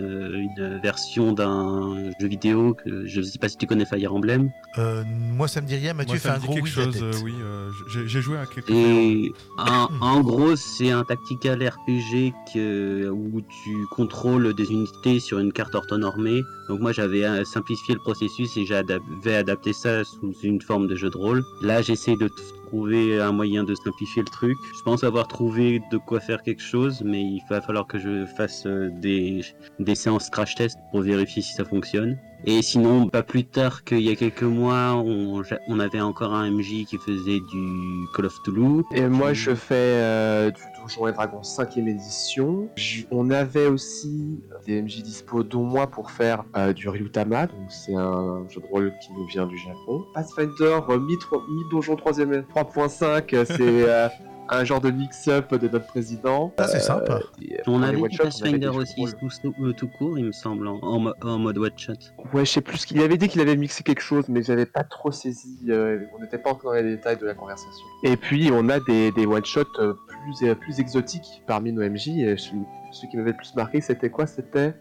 une 0.57 0.81
version 0.83 1.33
d'un 1.33 2.11
jeu 2.21 2.29
vidéo 2.29 2.75
que 2.75 3.07
je 3.07 3.21
sais 3.21 3.39
pas 3.39 3.49
si 3.49 3.57
tu 3.57 3.67
connais 3.67 3.85
Fire 3.85 4.15
Emblem. 4.15 4.51
Euh, 4.79 5.03
Moi 5.07 5.49
ça 5.49 5.61
me 5.61 5.67
dit 5.67 5.77
rien, 5.77 5.95
Mathieu 5.95 6.13
Moi, 6.15 6.19
fait 6.19 6.29
ça 6.29 6.35
un 6.37 6.39
gros 6.39 6.55
quelque 6.55 6.65
oui 6.67 6.73
de 6.73 6.79
la 6.79 6.85
chose, 6.85 7.03
euh, 7.03 7.13
oui. 7.25 7.35
euh, 7.43 7.71
j'ai 8.07 8.21
joué 8.21 8.39
à 8.39 8.47
quelques 8.47 8.71
Et 8.71 9.33
en, 9.59 9.89
en 10.01 10.21
gros, 10.21 10.55
c'est 10.57 10.91
un 10.91 11.05
tactical 11.05 11.67
RPG 11.67 12.33
que, 12.53 13.09
où 13.09 13.41
tu 13.41 13.87
contrôles 13.91 14.55
des 14.55 14.71
unités 14.71 15.21
sur 15.21 15.39
une 15.39 15.53
carte 15.53 15.75
orthonormée. 15.75 16.43
Donc 16.69 16.81
moi, 16.81 16.93
j'avais 16.93 17.25
euh, 17.25 17.45
simplifié 17.45 17.95
le 17.95 18.01
processus 18.01 18.57
et 18.57 18.65
j'avais 18.67 19.35
adapté 19.35 19.73
ça 19.73 20.05
sous 20.05 20.35
une 20.43 20.61
forme 20.61 20.87
de 20.89 20.97
jeu 20.97 21.11
de 21.11 21.17
rôle. 21.17 21.43
Là, 21.63 21.83
j'essaie 21.83 22.17
de 22.17 22.29
trouver 22.67 23.21
un 23.21 23.33
moyen 23.33 23.65
de 23.65 23.75
simplifier 23.75 24.23
le 24.23 24.31
truc. 24.31 24.57
Je 24.77 24.83
pense 24.83 25.05
avoir 25.05 25.27
trouvé 25.29 25.81
de 25.91 25.97
quoi 25.97 26.21
faire 26.21 26.43
quelque 26.43 26.63
chose, 26.63 27.03
mais 27.05 27.21
il 27.23 27.43
va 27.49 27.61
falloir 27.61 27.87
que 27.87 27.99
je 27.99 28.27
fasse 28.27 28.67
euh, 28.67 28.91
des, 29.01 29.41
des 29.79 29.95
séances 29.95 30.29
crash 30.29 30.55
test 30.55 30.79
pour 30.91 31.01
vérifier 31.01 31.43
si 31.43 31.55
ça 31.55 31.65
fonctionne. 31.65 32.19
Et 32.45 32.63
sinon, 32.63 33.09
pas 33.09 33.23
plus 33.23 33.45
tard 33.45 33.85
qu'il 33.85 34.03
y 34.03 34.11
a 34.11 34.15
quelques 34.15 34.43
mois, 34.43 34.95
on, 34.95 35.81
avait 35.81 36.01
encore 36.01 36.35
un 36.35 36.51
MJ 36.51 36.85
qui 36.85 36.99
faisait 36.99 37.41
du 37.41 38.07
Call 38.15 38.27
of 38.27 38.43
Toulouse. 38.45 38.85
Et 38.93 39.07
moi, 39.09 39.33
je 39.33 39.55
fais 39.55 39.75
euh, 39.75 40.51
du 40.51 40.61
Donjon 40.79 41.09
et 41.09 41.13
Dragon 41.13 41.41
5ème 41.41 41.89
édition. 41.89 42.69
On 43.11 43.31
avait 43.31 43.67
aussi 43.67 44.41
des 44.67 44.83
MJ 44.83 45.03
dispo, 45.03 45.43
dont 45.43 45.65
moi, 45.65 45.87
pour 45.87 46.11
faire 46.11 46.45
euh, 46.57 46.73
du 46.73 46.89
Ryutama. 46.89 47.47
Donc, 47.47 47.67
c'est 47.69 47.95
un 47.95 48.47
jeu 48.49 48.61
de 48.61 48.67
rôle 48.67 48.93
qui 49.03 49.13
nous 49.13 49.27
vient 49.27 49.47
du 49.47 49.59
Japon. 49.59 50.05
Pathfinder, 50.15 50.81
euh, 50.89 50.99
mi-Donjon 50.99 51.95
3ème 51.95 52.45
3.5, 52.55 53.35
euh, 53.35 53.45
c'est 53.45 54.27
un 54.49 54.65
genre 54.65 54.81
de 54.81 54.91
mix-up 54.91 55.55
de 55.55 55.69
notre 55.69 55.87
président. 55.87 56.53
Ah, 56.59 56.67
c'est 56.69 56.77
Euh, 56.77 56.81
sympa. 56.81 57.21
et, 57.43 57.55
euh, 57.55 57.63
On 57.67 57.83
one-shots, 57.83 57.83
on 57.83 57.83
avait 57.83 58.19
Pathfinder 58.19 58.59
des 58.59 58.67
de 58.67 58.69
aussi 58.71 59.05
tout, 59.19 59.29
tout- 59.43 59.55
euh, 59.65 59.73
tout 59.73 59.89
court, 59.89 60.19
il 60.19 60.25
me 60.27 60.33
semble, 60.33 60.69
en, 60.69 60.79
en 60.83 60.99
mo- 61.01 61.13
en 61.23 61.39
mode 61.39 61.59
one 61.59 61.77
shot. 61.77 61.93
Ouais, 62.33 62.45
je 62.45 62.53
sais 62.53 62.61
plus 62.61 62.79
ce 62.79 62.87
qu'il 62.87 63.01
avait 63.01 63.17
dit 63.19 63.29
qu'il 63.29 63.41
avait 63.41 63.57
mixé 63.57 63.83
quelque 63.83 64.03
chose, 64.03 64.25
mais 64.29 64.43
j'avais 64.43 64.67
pas 64.67 64.85
trop 64.85 65.11
saisi. 65.11 65.59
euh, 65.69 65.99
on 66.17 66.21
n'était 66.23 66.39
pas 66.39 66.51
encore 66.51 66.73
dans 66.73 66.77
les 66.77 66.97
détails 66.97 67.17
de 67.17 67.27
la 67.27 67.35
conversation. 67.35 67.85
Et 68.05 68.17
puis 68.17 68.51
on 68.53 68.69
a 68.69 68.79
des, 68.81 69.11
des 69.13 69.27
one 69.27 69.45
shots 69.45 69.65
plus 69.75 70.49
euh, 70.49 70.55
plus 70.55 70.79
exotiques 70.81 71.43
parmi 71.47 71.73
nos 71.73 71.83
MJ. 71.83 72.09
Et 72.09 72.37
celui 72.37 72.65
qui 73.11 73.17
m'avait 73.17 73.31
le 73.33 73.37
plus 73.37 73.55
marqué, 73.57 73.81
c'était 73.81 74.11
quoi? 74.11 74.27
C'était 74.27 74.75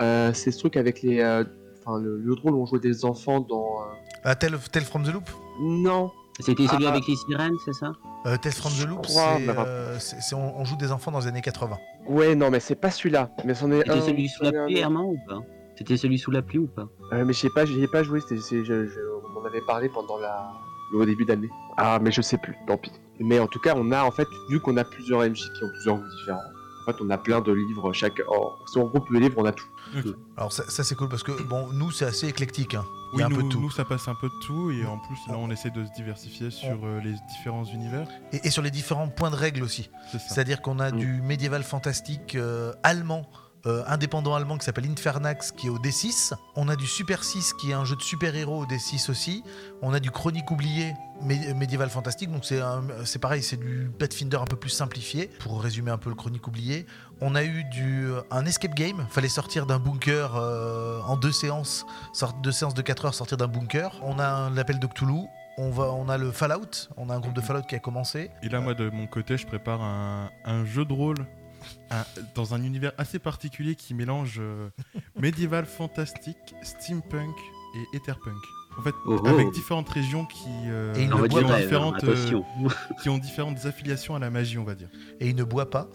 euh, 0.00 0.32
ces 0.32 0.52
trucs 0.52 0.76
avec 0.76 1.02
les, 1.02 1.20
euh, 1.20 1.44
enfin 1.84 1.98
le, 2.00 2.18
le 2.18 2.34
drôle 2.36 2.54
où 2.54 2.62
on 2.62 2.66
jouait 2.66 2.80
des 2.80 3.04
enfants 3.04 3.40
dans. 3.40 3.80
euh, 3.82 3.84
Ah, 4.24 4.34
Tale, 4.34 4.58
Tale 4.72 4.82
from 4.84 5.04
the 5.04 5.12
Loop? 5.12 5.28
Non. 5.60 6.10
C'était 6.40 6.66
celui 6.66 6.86
Ah. 6.86 6.90
avec 6.90 7.06
les 7.06 7.16
sirènes, 7.16 7.56
c'est 7.64 7.72
ça? 7.72 7.92
Euh, 8.26 8.36
Tale 8.36 8.52
from 8.52 8.72
the 8.72 8.86
Loop, 8.86 9.02
crois, 9.06 9.34
c'est, 9.38 9.46
mais- 9.46 9.54
euh, 9.56 9.98
c'est- 9.98 10.20
c'est- 10.20 10.34
on, 10.34 10.60
on 10.60 10.64
joue 10.64 10.76
des 10.76 10.92
enfants 10.92 11.10
dans 11.10 11.20
les 11.20 11.26
années 11.28 11.40
80. 11.40 11.78
Ouais, 12.06 12.34
non, 12.34 12.50
mais 12.50 12.60
c'est 12.60 12.74
pas 12.74 12.90
celui-là. 12.90 13.30
Mais 13.44 13.54
c'en 13.54 13.70
est 13.70 13.78
C'était 13.78 13.90
un. 13.92 14.00
celui 14.02 14.28
sous 14.28 14.42
la 14.44 14.52
pluie. 14.52 14.78
Herman, 14.78 15.02
ou 15.04 15.16
pas? 15.26 15.38
C'était 15.78 15.96
celui 15.96 16.18
sous 16.18 16.30
la 16.30 16.42
pluie 16.42 16.58
ou 16.58 16.66
pas? 16.66 16.86
Euh, 17.12 17.24
mais 17.24 17.32
je 17.32 17.40
sais 17.40 17.50
pas, 17.50 17.64
j'y 17.64 17.82
ai 17.82 17.88
pas 17.88 18.02
joué. 18.02 18.20
C'était, 18.20 18.40
c'est- 18.40 18.64
je, 18.64 18.86
je- 18.86 19.00
on 19.34 19.40
en 19.40 19.44
avait 19.46 19.60
parlé 19.66 19.88
pendant 19.88 20.18
la, 20.18 20.52
le 20.92 21.06
début 21.06 21.24
d'année. 21.24 21.48
Ah, 21.76 21.98
mais 22.00 22.10
je 22.12 22.20
sais 22.22 22.38
plus. 22.38 22.54
Tant 22.66 22.76
pis. 22.76 22.92
Mais 23.20 23.38
en 23.38 23.46
tout 23.46 23.58
cas, 23.60 23.74
on 23.76 23.90
a 23.92 24.02
en 24.04 24.10
fait, 24.10 24.28
vu 24.50 24.60
qu'on 24.60 24.76
a 24.76 24.84
plusieurs 24.84 25.20
MJ 25.22 25.40
qui 25.56 25.64
ont 25.64 25.68
plusieurs 25.70 25.96
goûts 25.96 26.08
différents. 26.18 26.40
En 26.86 26.92
fait, 26.92 26.98
on 27.02 27.10
a 27.10 27.18
plein 27.18 27.40
de 27.40 27.50
livres. 27.52 27.92
Chaque, 27.92 28.22
oh, 28.28 28.52
si 28.66 28.78
on 28.78 28.86
groupe 28.86 29.10
les 29.10 29.18
livres, 29.20 29.34
on 29.38 29.44
a 29.44 29.52
tout. 29.52 29.66
Alors 30.36 30.52
ça, 30.52 30.62
ça, 30.68 30.84
c'est 30.84 30.94
cool 30.94 31.08
parce 31.08 31.22
que 31.24 31.32
bon, 31.42 31.66
nous 31.72 31.90
c'est 31.90 32.04
assez 32.04 32.28
éclectique. 32.28 32.74
hein. 32.74 32.84
Il 33.12 33.16
y 33.16 33.16
Oui, 33.18 33.22
a 33.22 33.26
un 33.26 33.28
nous, 33.28 33.36
peu 33.36 33.42
de 33.44 33.48
tout. 33.48 33.60
nous, 33.60 33.70
ça 33.70 33.84
passe 33.84 34.06
un 34.08 34.14
peu 34.14 34.28
de 34.28 34.34
tout 34.46 34.70
et 34.70 34.84
en 34.86 34.98
plus 34.98 35.16
là 35.28 35.34
on 35.38 35.50
essaie 35.50 35.70
de 35.70 35.84
se 35.84 35.90
diversifier 35.96 36.50
sur 36.50 36.84
euh, 36.84 37.00
les 37.00 37.14
différents 37.28 37.64
univers. 37.64 38.06
Et, 38.32 38.46
et 38.46 38.50
sur 38.50 38.62
les 38.62 38.70
différents 38.70 39.08
points 39.08 39.30
de 39.30 39.36
règle 39.36 39.62
aussi. 39.62 39.90
C'est-à-dire 40.12 40.60
qu'on 40.62 40.78
a 40.80 40.90
Mm. 40.92 40.96
du 40.98 41.22
médiéval 41.22 41.62
fantastique 41.62 42.34
euh, 42.36 42.72
allemand, 42.82 43.26
euh, 43.66 43.82
indépendant 43.86 44.34
allemand 44.34 44.56
qui 44.58 44.64
s'appelle 44.64 44.88
Infernax 44.90 45.52
qui 45.52 45.66
est 45.66 45.70
au 45.70 45.78
D6. 45.78 46.32
On 46.54 46.68
a 46.68 46.76
du 46.76 46.86
Super 46.86 47.24
6 47.24 47.52
qui 47.54 47.70
est 47.70 47.74
un 47.74 47.84
jeu 47.84 47.96
de 47.96 48.02
super-héros 48.02 48.62
au 48.62 48.66
D6 48.66 49.10
aussi. 49.10 49.42
On 49.82 49.92
a 49.92 50.00
du 50.00 50.10
Chronique 50.10 50.50
oublié 50.50 50.94
mé- 51.22 51.52
médiéval 51.54 51.90
fantastique. 51.90 52.30
Donc 52.30 52.44
c'est 53.04 53.18
pareil, 53.18 53.42
c'est 53.42 53.56
du 53.58 53.90
Pathfinder 53.98 54.36
un 54.36 54.44
peu 54.44 54.56
plus 54.56 54.70
simplifié 54.70 55.26
pour 55.40 55.60
résumer 55.62 55.90
un 55.90 55.98
peu 55.98 56.10
le 56.10 56.16
Chronique 56.16 56.46
oublié. 56.46 56.86
On 57.20 57.34
a 57.34 57.42
eu 57.44 57.64
du, 57.64 58.08
un 58.30 58.44
escape 58.46 58.74
game. 58.74 59.06
Fallait 59.10 59.28
sortir 59.28 59.66
d'un 59.66 59.78
bunker 59.78 60.36
euh, 60.36 61.00
en 61.02 61.16
deux 61.16 61.32
séances, 61.32 61.84
deux 62.42 62.52
séances 62.52 62.74
de 62.74 62.82
4 62.82 63.04
heures, 63.06 63.14
sortir 63.14 63.36
d'un 63.36 63.48
bunker. 63.48 63.90
On 64.02 64.18
a 64.18 64.50
l'appel 64.50 64.78
de 64.78 64.86
Cthulhu. 64.86 65.22
On, 65.58 65.70
va, 65.70 65.84
on 65.84 66.10
a 66.10 66.18
le 66.18 66.32
Fallout, 66.32 66.90
on 66.98 67.08
a 67.08 67.14
un 67.14 67.18
groupe 67.20 67.32
de 67.32 67.40
Fallout 67.40 67.62
qui 67.62 67.74
a 67.74 67.78
commencé. 67.78 68.30
Et 68.42 68.50
là, 68.50 68.60
moi, 68.60 68.74
de 68.74 68.90
mon 68.90 69.06
côté, 69.06 69.38
je 69.38 69.46
prépare 69.46 69.80
un 69.80 70.64
jeu 70.66 70.84
de 70.84 70.92
rôle 70.92 71.16
dans 72.34 72.54
un 72.54 72.62
univers 72.62 72.92
assez 72.98 73.18
particulier 73.18 73.74
qui 73.74 73.94
mélange 73.94 74.36
euh, 74.38 74.68
médiéval 75.20 75.66
fantastique, 75.66 76.54
steampunk 76.62 77.36
et 77.76 77.96
etherpunk. 77.96 78.42
En 78.78 78.82
fait, 78.82 78.94
Oh 79.06 79.20
oh. 79.22 79.26
avec 79.28 79.50
différentes 79.52 79.88
régions 79.88 80.24
qui, 80.24 80.48
euh, 80.66 80.94
Et 80.94 81.06
ne 81.06 81.12
qui, 81.12 81.18
boit 81.18 81.28
dire 81.28 81.48
ont 81.48 81.56
différentes, 81.56 82.04
euh, 82.04 82.12
attention. 82.12 82.44
qui 83.02 83.08
ont 83.08 83.18
différentes 83.18 83.64
affiliations 83.64 84.14
à 84.14 84.18
la 84.18 84.30
magie, 84.30 84.58
on 84.58 84.64
va 84.64 84.74
dire. 84.74 84.88
et 85.20 85.28
il 85.28 85.36
ne 85.36 85.44
boit 85.44 85.70
pas. 85.70 85.88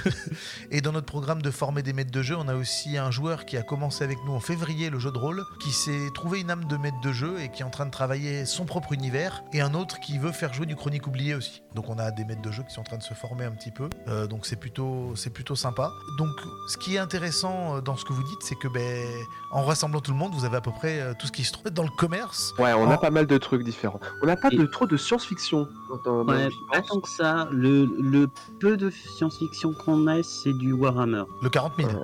et 0.70 0.80
dans 0.80 0.92
notre 0.92 1.06
programme 1.06 1.42
de 1.42 1.50
former 1.50 1.82
des 1.82 1.92
maîtres 1.92 2.10
de 2.10 2.22
jeu, 2.22 2.36
on 2.38 2.48
a 2.48 2.54
aussi 2.54 2.98
un 2.98 3.10
joueur 3.10 3.46
qui 3.46 3.56
a 3.56 3.62
commencé 3.62 4.04
avec 4.04 4.18
nous 4.26 4.32
en 4.32 4.40
février 4.40 4.90
le 4.90 4.98
jeu 4.98 5.10
de 5.10 5.18
rôle, 5.18 5.42
qui 5.60 5.72
s'est 5.72 6.08
trouvé 6.14 6.40
une 6.40 6.50
âme 6.50 6.64
de 6.66 6.76
maître 6.76 7.00
de 7.02 7.12
jeu 7.12 7.40
et 7.40 7.50
qui 7.50 7.62
est 7.62 7.64
en 7.64 7.70
train 7.70 7.86
de 7.86 7.90
travailler 7.90 8.44
son 8.44 8.64
propre 8.64 8.92
univers, 8.92 9.42
et 9.52 9.60
un 9.60 9.74
autre 9.74 10.00
qui 10.00 10.18
veut 10.18 10.32
faire 10.32 10.52
jouer 10.52 10.66
du 10.66 10.76
chronique 10.76 11.06
oublié 11.06 11.34
aussi. 11.34 11.62
Donc 11.74 11.88
on 11.88 11.98
a 11.98 12.10
des 12.10 12.24
maîtres 12.24 12.42
de 12.42 12.52
jeu 12.52 12.62
qui 12.62 12.74
sont 12.74 12.82
en 12.82 12.84
train 12.84 12.98
de 12.98 13.02
se 13.02 13.14
former 13.14 13.44
un 13.44 13.52
petit 13.52 13.70
peu, 13.70 13.88
Euh, 14.08 14.26
donc 14.26 14.46
c'est 14.46 14.56
plutôt, 14.56 15.12
c'est 15.16 15.30
plutôt 15.30 15.56
sympa. 15.56 15.90
Donc 16.18 16.30
ce 16.68 16.76
qui 16.76 16.96
est 16.96 16.98
intéressant 16.98 17.76
euh, 17.76 17.80
dans 17.80 17.96
ce 17.96 18.04
que 18.04 18.12
vous 18.12 18.22
dites, 18.22 18.42
c'est 18.42 18.54
que 18.54 18.68
ben, 18.68 19.06
en 19.50 19.64
rassemblant 19.64 20.00
tout 20.00 20.10
le 20.10 20.16
monde, 20.16 20.32
vous 20.34 20.44
avez 20.44 20.56
à 20.56 20.60
peu 20.60 20.72
près 20.72 21.00
euh, 21.00 21.14
tout 21.18 21.26
ce 21.26 21.32
qui 21.32 21.44
se 21.44 21.52
trouve 21.52 21.70
dans 21.70 21.82
le 21.82 21.90
commerce. 22.04 22.54
Ouais, 22.58 22.72
on 22.74 22.90
a 22.90 22.98
pas 22.98 23.10
mal 23.10 23.26
de 23.26 23.38
trucs 23.38 23.62
différents. 23.62 24.00
On 24.22 24.26
n'a 24.26 24.36
pas 24.36 24.48
Et- 24.52 24.56
de 24.56 24.66
trop 24.66 24.86
de 24.86 24.96
science-fiction. 24.96 25.68
Ouais, 26.04 26.48
pas 26.72 26.82
tant 26.82 27.00
que 27.00 27.08
ça. 27.08 27.48
Le, 27.50 27.84
le 27.86 28.28
peu 28.60 28.76
de 28.76 28.90
science-fiction 28.90 29.72
qu'on 29.72 30.06
a, 30.06 30.22
c'est 30.22 30.52
du 30.52 30.72
Warhammer. 30.72 31.24
Le 31.42 31.48
40 31.48 31.72
000. 31.78 31.88
Ouais. 31.90 31.96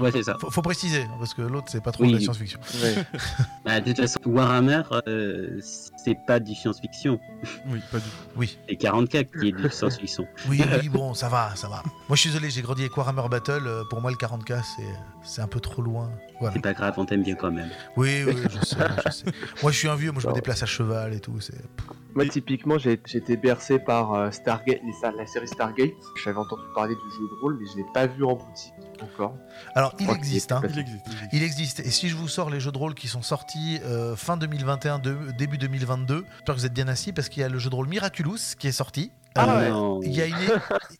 Ouais, 0.00 0.10
c'est 0.12 0.22
ça. 0.22 0.36
Faut, 0.40 0.50
faut 0.50 0.62
préciser, 0.62 1.02
hein, 1.02 1.16
parce 1.18 1.34
que 1.34 1.42
l'autre, 1.42 1.66
c'est 1.68 1.82
pas 1.82 1.92
trop 1.92 2.04
Oui. 2.04 2.10
de 2.12 2.16
la 2.16 2.20
science-fiction. 2.20 2.60
Ouais. 2.82 3.04
Bah, 3.64 3.80
de 3.80 3.86
toute 3.92 3.98
façon, 4.00 4.18
Warhammer, 4.26 4.82
euh, 5.06 5.60
c'est 5.62 6.16
pas 6.26 6.40
du 6.40 6.54
science-fiction. 6.54 7.18
Oui, 7.68 7.80
pas 7.92 7.98
du 7.98 8.04
tout. 8.04 8.52
C'est 8.68 8.74
40K 8.74 9.40
qui 9.40 9.48
est 9.48 9.52
du 9.52 9.70
science-fiction. 9.70 10.26
Oui, 10.48 10.62
oui, 10.82 10.88
bon, 10.88 11.14
ça 11.14 11.28
va, 11.28 11.54
ça 11.54 11.68
va. 11.68 11.82
Moi, 12.08 12.16
je 12.16 12.20
suis 12.22 12.30
désolé, 12.30 12.50
j'ai 12.50 12.62
grandi 12.62 12.82
avec 12.82 12.96
Warhammer 12.96 13.28
Battle. 13.30 13.62
euh, 13.66 13.84
Pour 13.88 14.00
moi, 14.00 14.10
le 14.10 14.16
40K, 14.16 14.62
c'est, 14.76 14.82
c'est 15.22 15.42
un 15.42 15.46
peu 15.48 15.60
trop 15.60 15.82
loin. 15.82 16.10
Voilà. 16.40 16.54
C'est 16.54 16.60
pas 16.62 16.72
grave, 16.74 16.94
on 16.96 17.04
t'aime 17.04 17.22
bien 17.22 17.36
quand 17.36 17.52
même. 17.52 17.70
Oui, 17.96 18.24
oui, 18.26 18.34
je 18.50 18.58
sais, 18.66 18.76
je 19.06 19.10
sais. 19.12 19.24
Moi, 19.62 19.70
je 19.70 19.76
suis 19.78 19.88
un 19.88 19.94
vieux, 19.94 20.10
moi, 20.12 20.20
je 20.20 20.28
me 20.28 20.32
déplace 20.32 20.62
à 20.62 20.66
cheval 20.66 21.14
et 21.14 21.20
tout. 21.20 21.40
C'est... 21.40 21.54
Moi, 22.14 22.26
typiquement, 22.26 22.78
j'ai 22.78 22.92
été 22.92 23.36
bercé 23.36 23.78
par 23.78 24.14
euh, 24.14 24.30
Stargate, 24.30 24.80
la 25.16 25.26
série 25.26 25.48
Stargate. 25.48 25.90
J'avais 26.22 26.38
entendu 26.38 26.62
parler 26.74 26.94
du 26.94 27.00
jeu 27.16 27.22
de 27.28 27.40
rôle, 27.40 27.58
mais 27.60 27.66
je 27.72 27.76
l'ai 27.78 27.86
pas 27.94 28.06
vu 28.06 28.24
en 28.24 28.34
boutique 28.34 28.72
encore. 29.02 29.34
Alors, 29.74 29.94
il 29.98 30.08
existe, 30.10 30.52
hein. 30.52 30.60
Il 30.68 30.78
existe. 30.78 31.06
il 31.32 31.42
existe. 31.42 31.80
Et 31.80 31.90
si 31.90 32.08
je 32.08 32.16
vous 32.16 32.28
sors 32.28 32.50
les 32.50 32.60
jeux 32.60 32.70
de 32.72 32.78
rôle 32.78 32.94
qui 32.94 33.08
sont 33.08 33.22
sortis 33.22 33.78
euh, 33.84 34.14
fin 34.16 34.36
2021, 34.36 34.98
de- 34.98 35.16
début 35.38 35.58
2022, 35.58 36.24
j'espère 36.36 36.54
que 36.54 36.60
vous 36.60 36.66
êtes 36.66 36.72
bien 36.74 36.88
assis 36.88 37.12
parce 37.12 37.28
qu'il 37.28 37.40
y 37.42 37.44
a 37.44 37.48
le 37.48 37.58
jeu 37.58 37.70
de 37.70 37.74
rôle 37.74 37.88
Miraculous 37.88 38.36
qui 38.58 38.68
est 38.68 38.72
sorti. 38.72 39.10
Ah 39.34 39.46
Euh, 39.48 39.60
ouais. 39.60 39.70
Non. 39.70 40.00
Il 40.02 40.12
y, 40.14 40.20
a 40.20 40.26
une, 40.26 40.34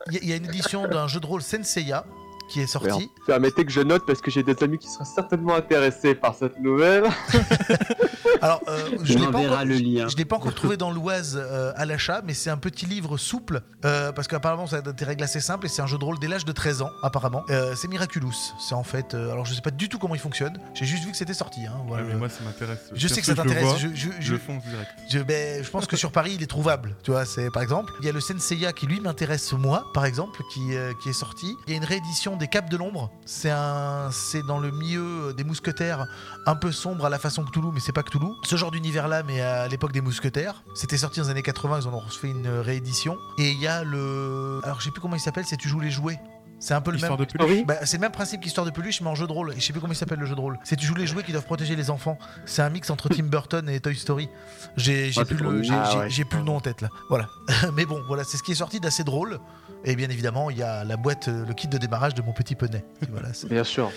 il 0.08 0.14
y 0.14 0.16
a- 0.16 0.20
il 0.22 0.28
y 0.28 0.32
a 0.32 0.36
une 0.36 0.46
édition 0.46 0.88
d'un 0.88 1.06
jeu 1.06 1.20
de 1.20 1.26
rôle 1.26 1.42
Senseiya 1.42 2.04
qui 2.50 2.60
est 2.60 2.66
sorti. 2.66 3.08
Permettez 3.26 3.64
que 3.64 3.70
je 3.70 3.80
note 3.82 4.04
parce 4.06 4.20
que 4.20 4.30
j'ai 4.30 4.42
des 4.42 4.56
amis 4.62 4.78
qui 4.78 4.88
seraient 4.88 5.04
certainement 5.04 5.54
intéressés 5.54 6.14
par 6.14 6.34
cette 6.34 6.58
nouvelle. 6.60 7.04
Alors, 8.42 8.60
euh, 8.68 8.90
je 9.04 9.16
On 9.18 9.28
encore- 9.28 9.64
le 9.64 9.74
lien. 9.76 10.08
Je 10.08 10.16
l'ai 10.16 10.24
pas 10.24 10.36
encore 10.36 10.54
trouvé 10.54 10.76
dans 10.82 10.90
l'Oise 10.90 11.38
euh, 11.40 11.72
à 11.76 11.86
l'achat, 11.86 12.20
mais 12.24 12.34
c'est 12.34 12.50
un 12.50 12.56
petit 12.58 12.86
livre 12.86 13.16
souple 13.16 13.62
euh, 13.84 14.12
parce 14.12 14.28
qu'apparemment 14.28 14.66
ça 14.66 14.76
a 14.78 14.80
des 14.82 15.04
règles 15.04 15.22
assez 15.24 15.40
simples 15.40 15.66
et 15.66 15.68
c'est 15.68 15.82
un 15.82 15.86
jeu 15.86 15.96
de 15.98 16.04
rôle 16.04 16.18
dès 16.18 16.28
l'âge 16.28 16.44
de 16.44 16.52
13 16.52 16.82
ans 16.82 16.90
apparemment. 17.02 17.44
Euh, 17.50 17.74
c'est 17.76 17.88
Miraculous, 17.88 18.34
c'est 18.60 18.74
en 18.74 18.82
fait. 18.82 19.14
euh, 19.14 19.30
alors 19.32 19.46
je 19.46 19.54
sais 19.54 19.60
pas 19.62 19.70
du 19.70 19.88
tout 19.88 19.98
comment 19.98 20.14
il 20.14 20.20
fonctionne. 20.20 20.58
J'ai 20.74 20.84
juste 20.86 21.04
vu 21.04 21.10
que 21.12 21.16
c'était 21.16 21.34
sorti. 21.34 21.60
hein, 21.66 21.72
voilà. 21.86 22.02
Ouais, 22.02 22.08
mais 22.12 22.18
moi, 22.18 22.28
ça 22.28 22.42
m'intéresse. 22.44 22.90
je 22.94 23.08
sais 23.08 23.20
que 23.20 23.26
ça 23.26 23.34
t'intéresse. 23.34 23.76
Je, 23.78 23.88
je- 23.88 23.94
Je, 23.94 24.08
je- 24.20 24.32
le 24.32 24.38
fonce 24.38 24.62
direct. 24.64 24.90
je, 25.10 25.18
ben, 25.20 25.62
je 25.62 25.70
pense 25.70 25.86
que 25.86 25.96
sur 25.96 26.10
Paris 26.12 26.32
il 26.34 26.42
est 26.42 26.46
trouvable. 26.46 26.96
Tu 27.04 27.10
vois, 27.12 27.24
c'est 27.24 27.50
par 27.50 27.62
exemple. 27.62 27.92
Il 28.00 28.06
y 28.06 28.08
a 28.08 28.12
le 28.12 28.20
Senseiya 28.20 28.72
qui 28.72 28.86
lui 28.86 29.00
m'intéresse 29.00 29.52
moi, 29.52 29.84
par 29.94 30.04
exemple, 30.04 30.42
qui, 30.52 30.74
euh, 30.74 30.92
qui 31.02 31.10
est 31.10 31.12
sorti. 31.14 31.54
Il 31.66 31.70
y 31.70 31.74
a 31.74 31.76
une 31.76 31.84
réédition 31.84 32.36
des 32.36 32.48
Capes 32.48 32.70
de 32.70 32.76
l'ombre. 32.76 33.10
C'est 33.26 33.50
un, 33.50 34.10
c'est 34.10 34.42
dans 34.42 34.58
le 34.58 34.70
milieu 34.72 35.32
des 35.36 35.44
mousquetaires, 35.44 36.06
un 36.46 36.56
peu 36.56 36.72
sombre 36.72 37.06
à 37.06 37.10
la 37.10 37.18
façon 37.18 37.44
Cthulhu, 37.44 37.68
mais 37.72 37.80
c'est 37.80 37.92
pas 37.92 38.02
Cthulhu. 38.02 38.31
Ce 38.44 38.56
genre 38.56 38.70
d'univers 38.70 39.08
là, 39.08 39.22
mais 39.22 39.40
à 39.40 39.68
l'époque 39.68 39.92
des 39.92 40.00
mousquetaires. 40.00 40.62
C'était 40.74 40.96
sorti 40.98 41.20
dans 41.20 41.26
les 41.26 41.30
années 41.32 41.42
80, 41.42 41.80
ils 41.82 41.88
en 41.88 41.94
ont 41.94 41.98
refait 42.00 42.28
une 42.28 42.48
réédition. 42.48 43.16
Et 43.38 43.50
il 43.50 43.60
y 43.60 43.66
a 43.66 43.84
le, 43.84 44.60
alors 44.64 44.80
je 44.80 44.86
sais 44.86 44.90
plus 44.90 45.00
comment 45.00 45.16
il 45.16 45.20
s'appelle, 45.20 45.44
c'est 45.46 45.56
tu 45.56 45.68
joues 45.68 45.80
les 45.80 45.90
jouets. 45.90 46.18
C'est 46.58 46.74
un 46.74 46.80
peu 46.80 46.92
le 46.92 46.96
Histoire 46.98 47.18
même. 47.18 47.26
de 47.26 47.32
peluche. 47.32 47.50
Oui. 47.50 47.64
Bah, 47.66 47.74
c'est 47.84 47.96
le 47.96 48.02
même 48.02 48.12
principe 48.12 48.40
qu'Histoire 48.40 48.64
de 48.64 48.70
peluche, 48.70 49.00
mais 49.00 49.08
en 49.08 49.16
jeu 49.16 49.26
de 49.26 49.32
rôle. 49.32 49.50
Et 49.52 49.56
je 49.58 49.60
sais 49.66 49.72
plus 49.72 49.80
comment 49.80 49.92
il 49.92 49.96
s'appelle 49.96 50.20
le 50.20 50.26
jeu 50.26 50.36
de 50.36 50.40
rôle. 50.40 50.60
C'est 50.62 50.76
tu 50.76 50.86
joues 50.86 50.94
les 50.94 51.08
jouets 51.08 51.24
qui 51.24 51.32
doivent 51.32 51.44
protéger 51.44 51.74
les 51.74 51.90
enfants. 51.90 52.16
C'est 52.46 52.62
un 52.62 52.70
mix 52.70 52.88
entre 52.88 53.08
Tim 53.08 53.24
Burton 53.24 53.68
et 53.68 53.80
Toy 53.80 53.96
Story. 53.96 54.28
J'ai 54.76 55.10
Ah, 55.16 55.24
plus, 55.24 55.36
le, 55.38 55.60
j'ai- 55.64 55.74
Ah 55.74 55.98
ouais. 55.98 56.24
plus 56.24 56.42
nom 56.44 56.56
en 56.56 56.60
tête 56.60 56.80
là. 56.80 56.88
Voilà. 57.08 57.26
mais 57.74 57.84
bon, 57.84 58.00
voilà, 58.06 58.22
c'est 58.22 58.36
ce 58.36 58.44
qui 58.44 58.52
est 58.52 58.56
sorti 58.56 58.78
d'assez 58.78 59.02
drôle. 59.02 59.40
Et 59.84 59.96
bien 59.96 60.08
évidemment, 60.08 60.50
il 60.50 60.58
y 60.58 60.62
a 60.62 60.84
la 60.84 60.96
boîte, 60.96 61.26
euh, 61.26 61.44
le 61.44 61.52
kit 61.52 61.66
de 61.66 61.78
démarrage 61.78 62.14
de 62.14 62.22
mon 62.22 62.32
petit 62.32 62.54
poney. 62.54 62.84
Voilà. 63.10 63.30
Bien 63.50 63.64
sûr. 63.64 63.90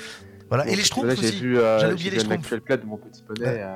Voilà. 0.50 0.68
Et 0.68 0.76
les 0.76 0.84
Schtroumpfs 0.84 1.16
j'ai 1.20 1.28
aussi. 1.28 1.40
vu, 1.40 1.58
euh, 1.58 1.80
j'ai 1.80 1.92
oublier 1.92 2.10
vu 2.12 2.16
les 2.18 2.22
Schtroumpfs. 2.24 2.50
de 2.52 2.86
mon 2.86 2.98
petit 2.98 3.24
poney. 3.24 3.42
Ouais, 3.46 3.64
euh, 3.64 3.76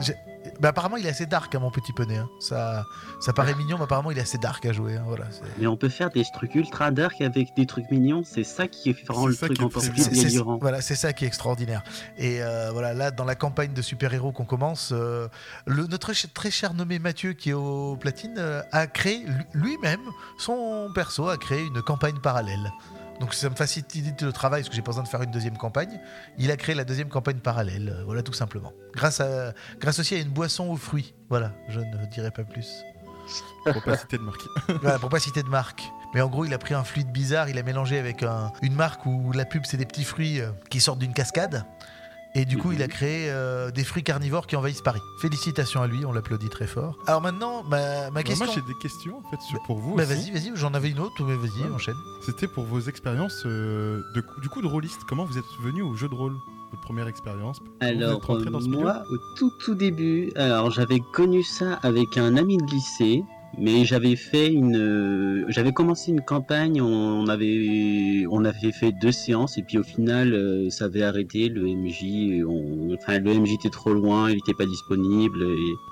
bah, 0.60 0.70
apparemment, 0.70 0.98
il 0.98 1.06
est 1.06 1.10
assez 1.10 1.26
dark, 1.26 1.54
hein, 1.56 1.60
mon 1.60 1.72
petit 1.72 1.94
poney. 1.94 2.18
hein. 2.18 2.30
Ça, 2.40 2.84
ça 3.20 3.34
paraît 3.34 3.56
mignon, 3.56 3.78
mais 3.78 3.84
apparemment, 3.86 4.12
il 4.12 4.18
est 4.18 4.22
assez 4.22 4.38
dark 4.38 4.66
à 4.66 4.72
jouer. 4.74 4.96
hein. 4.96 5.04
Voilà. 5.08 5.26
Mais 5.58 5.68
on 5.68 5.78
peut 5.78 5.90
faire 5.90 6.10
des 6.12 6.24
trucs 6.34 6.54
ultra 6.56 6.92
dark 6.92 7.20
avec 7.22 7.56
des 7.56 7.66
trucs 7.66 7.90
mignons. 7.90 8.24
C'est 8.24 8.44
ça 8.44 8.68
qui 8.68 8.96
rend 9.08 9.26
le 9.28 9.36
truc 9.36 9.54
qui 9.54 9.62
est 9.62 9.66
encore 9.66 9.82
plus 9.84 10.10
délirant. 10.10 10.58
Voilà, 10.62 10.82
c'est 10.82 10.96
ça 10.96 11.12
qui 11.14 11.26
est 11.26 11.28
extraordinaire. 11.28 11.84
Et 12.18 12.42
euh, 12.44 12.70
voilà, 12.72 12.94
là, 12.94 13.12
dans 13.12 13.26
la 13.26 13.36
campagne 13.36 13.74
de 13.74 13.82
super-héros 13.82 14.32
qu'on 14.32 14.46
commence, 14.46 14.92
euh, 14.94 15.28
le, 15.66 15.88
notre 15.88 16.14
ch- 16.14 16.32
très 16.34 16.52
cher 16.52 16.74
nommé 16.74 17.00
Mathieu, 17.00 17.34
qui 17.34 17.50
est 17.50 17.54
au 17.54 17.96
platine, 17.98 18.36
euh, 18.38 18.62
a 18.72 18.88
créé 18.88 19.24
lui- 19.54 19.72
lui-même, 19.76 20.02
son 20.38 20.90
perso, 20.94 21.28
a 21.30 21.38
créé 21.38 21.66
une 21.66 21.82
campagne 21.82 22.20
parallèle. 22.22 22.72
Donc 23.20 23.34
ça 23.34 23.50
me 23.50 23.56
facilite 23.56 24.22
le 24.22 24.32
travail 24.32 24.62
parce 24.62 24.70
que 24.70 24.76
j'ai 24.76 24.82
pas 24.82 24.92
besoin 24.92 25.04
de 25.04 25.08
faire 25.10 25.22
une 25.22 25.32
deuxième 25.32 25.58
campagne. 25.58 26.00
Il 26.38 26.52
a 26.52 26.58
créé 26.58 26.74
la 26.76 26.86
deuxième 26.86 27.10
campagne 27.10 27.38
parallèle, 27.40 27.90
euh, 27.98 28.04
voilà 28.06 28.24
tout 28.24 28.34
simplement. 28.34 28.72
Grâce, 28.94 29.20
à, 29.20 29.54
grâce 29.80 30.00
aussi 30.00 30.16
à 30.16 30.20
une 30.20 30.30
boisson 30.30 30.70
aux 30.70 30.78
fruits. 30.78 31.14
Voilà, 31.30 31.52
je 31.68 31.80
ne 31.82 32.06
dirai 32.08 32.32
pas 32.32 32.44
plus. 32.44 32.68
Pour 33.72 33.84
pas 33.84 33.98
citer 33.98 34.18
de 34.18 34.24
marque. 34.24 34.42
Voilà, 34.82 34.98
pour 35.00 35.10
pas 35.10 35.20
citer 35.20 35.44
de 35.44 35.50
marque. 35.50 35.84
Mais 36.16 36.22
en 36.22 36.28
gros, 36.28 36.46
il 36.46 36.54
a 36.54 36.58
pris 36.58 36.74
un 36.74 36.84
fluide 36.84 37.12
bizarre, 37.12 37.50
il 37.50 37.58
a 37.60 37.64
mélangé 37.64 38.00
avec 38.00 38.24
un- 38.24 38.52
une 38.64 38.74
marque 38.74 39.06
où 39.06 39.32
la 39.34 39.46
pub, 39.46 39.64
c'est 39.66 39.78
des 39.78 39.86
petits 39.86 40.04
fruits 40.06 40.40
euh, 40.42 40.50
qui 40.72 40.80
sortent 40.80 40.98
d'une 41.00 41.14
cascade. 41.14 41.64
Et 42.36 42.46
du 42.46 42.58
coup, 42.58 42.70
Mhm. 42.70 42.74
il 42.76 42.84
a 42.84 42.88
créé 42.88 43.30
euh, 43.32 43.72
des 43.72 43.84
fruits 43.84 44.04
carnivores 44.04 44.46
qui 44.46 44.56
envahissent 44.56 44.82
Paris. 44.84 45.02
Félicitations 45.20 45.82
à 45.82 45.88
lui, 45.88 46.06
on 46.06 46.12
l'applaudit 46.12 46.50
très 46.50 46.68
fort. 46.68 46.96
Alors 47.08 47.22
maintenant, 47.22 47.64
ma, 47.64 47.78
ma 47.78 48.06
Alors 48.06 48.24
question. 48.24 48.46
Moi, 48.46 48.54
j'ai 48.56 48.62
des 48.62 48.78
questions 48.80 49.18
en 49.26 49.30
fait 49.32 49.42
sur- 49.42 49.60
pour 49.64 49.80
vous. 49.80 49.96
Bah, 49.96 50.04
aussi. 50.04 50.14
vas-y, 50.14 50.32
vas-y, 50.32 50.52
j'en 50.56 50.74
avais 50.76 50.92
une 50.92 51.00
autre, 51.00 51.24
mais 51.24 51.36
vas-y, 51.36 51.64
Ouais. 51.64 51.72
enchaîne. 51.74 51.96
C'était 52.22 52.48
pour 52.48 52.66
vos 52.66 52.80
expériences 52.82 53.44
euh, 53.48 54.02
de, 54.14 54.24
du 54.42 54.50
coup 54.50 54.62
de 54.62 54.68
rôliste. 54.68 55.02
Comment 55.08 55.26
vous 55.26 55.38
êtes 55.40 55.46
venu 55.64 55.82
au 55.82 55.96
jeu 55.96 56.08
de 56.08 56.14
rôle 56.16 56.36
Votre 56.72 56.84
première 56.84 57.08
expérience? 57.08 57.58
Comment 57.60 57.72
vous 57.80 57.86
êtes 57.98 58.04
Alors, 58.04 58.22
rentré 58.26 58.52
dans 58.52 58.60
ce 58.62 58.68
milieu? 58.68 58.82
moi, 58.82 59.02
au 59.10 59.18
tout 59.36 59.52
tout 59.60 59.74
début, 59.74 60.32
alors 60.36 60.70
j'avais 60.70 61.00
connu 61.14 61.42
ça 61.42 61.80
avec 61.82 62.16
un 62.16 62.38
ami 62.38 62.58
de 62.58 62.66
lycée, 62.68 63.24
mais 63.58 63.86
j'avais 63.86 64.16
fait 64.16 64.48
une, 64.48 65.46
j'avais 65.48 65.72
commencé 65.72 66.12
une 66.12 66.22
campagne, 66.22 66.82
on 66.82 67.28
avait, 67.28 68.26
on 68.30 68.46
avait 68.46 68.72
fait 68.72 68.92
deux 68.92 69.12
séances 69.12 69.58
et 69.58 69.64
puis 69.64 69.78
au 69.78 69.84
final, 69.84 70.34
euh, 70.34 70.70
ça 70.70 70.86
avait 70.86 71.04
arrêté. 71.04 71.50
Le 71.50 71.64
MJ, 71.64 72.44
enfin 72.96 73.20
le 73.20 73.34
MJ 73.34 73.54
était 73.54 73.70
trop 73.70 73.94
loin, 73.94 74.30
il 74.30 74.38
était 74.38 74.54
pas 74.54 74.66
disponible 74.66 75.46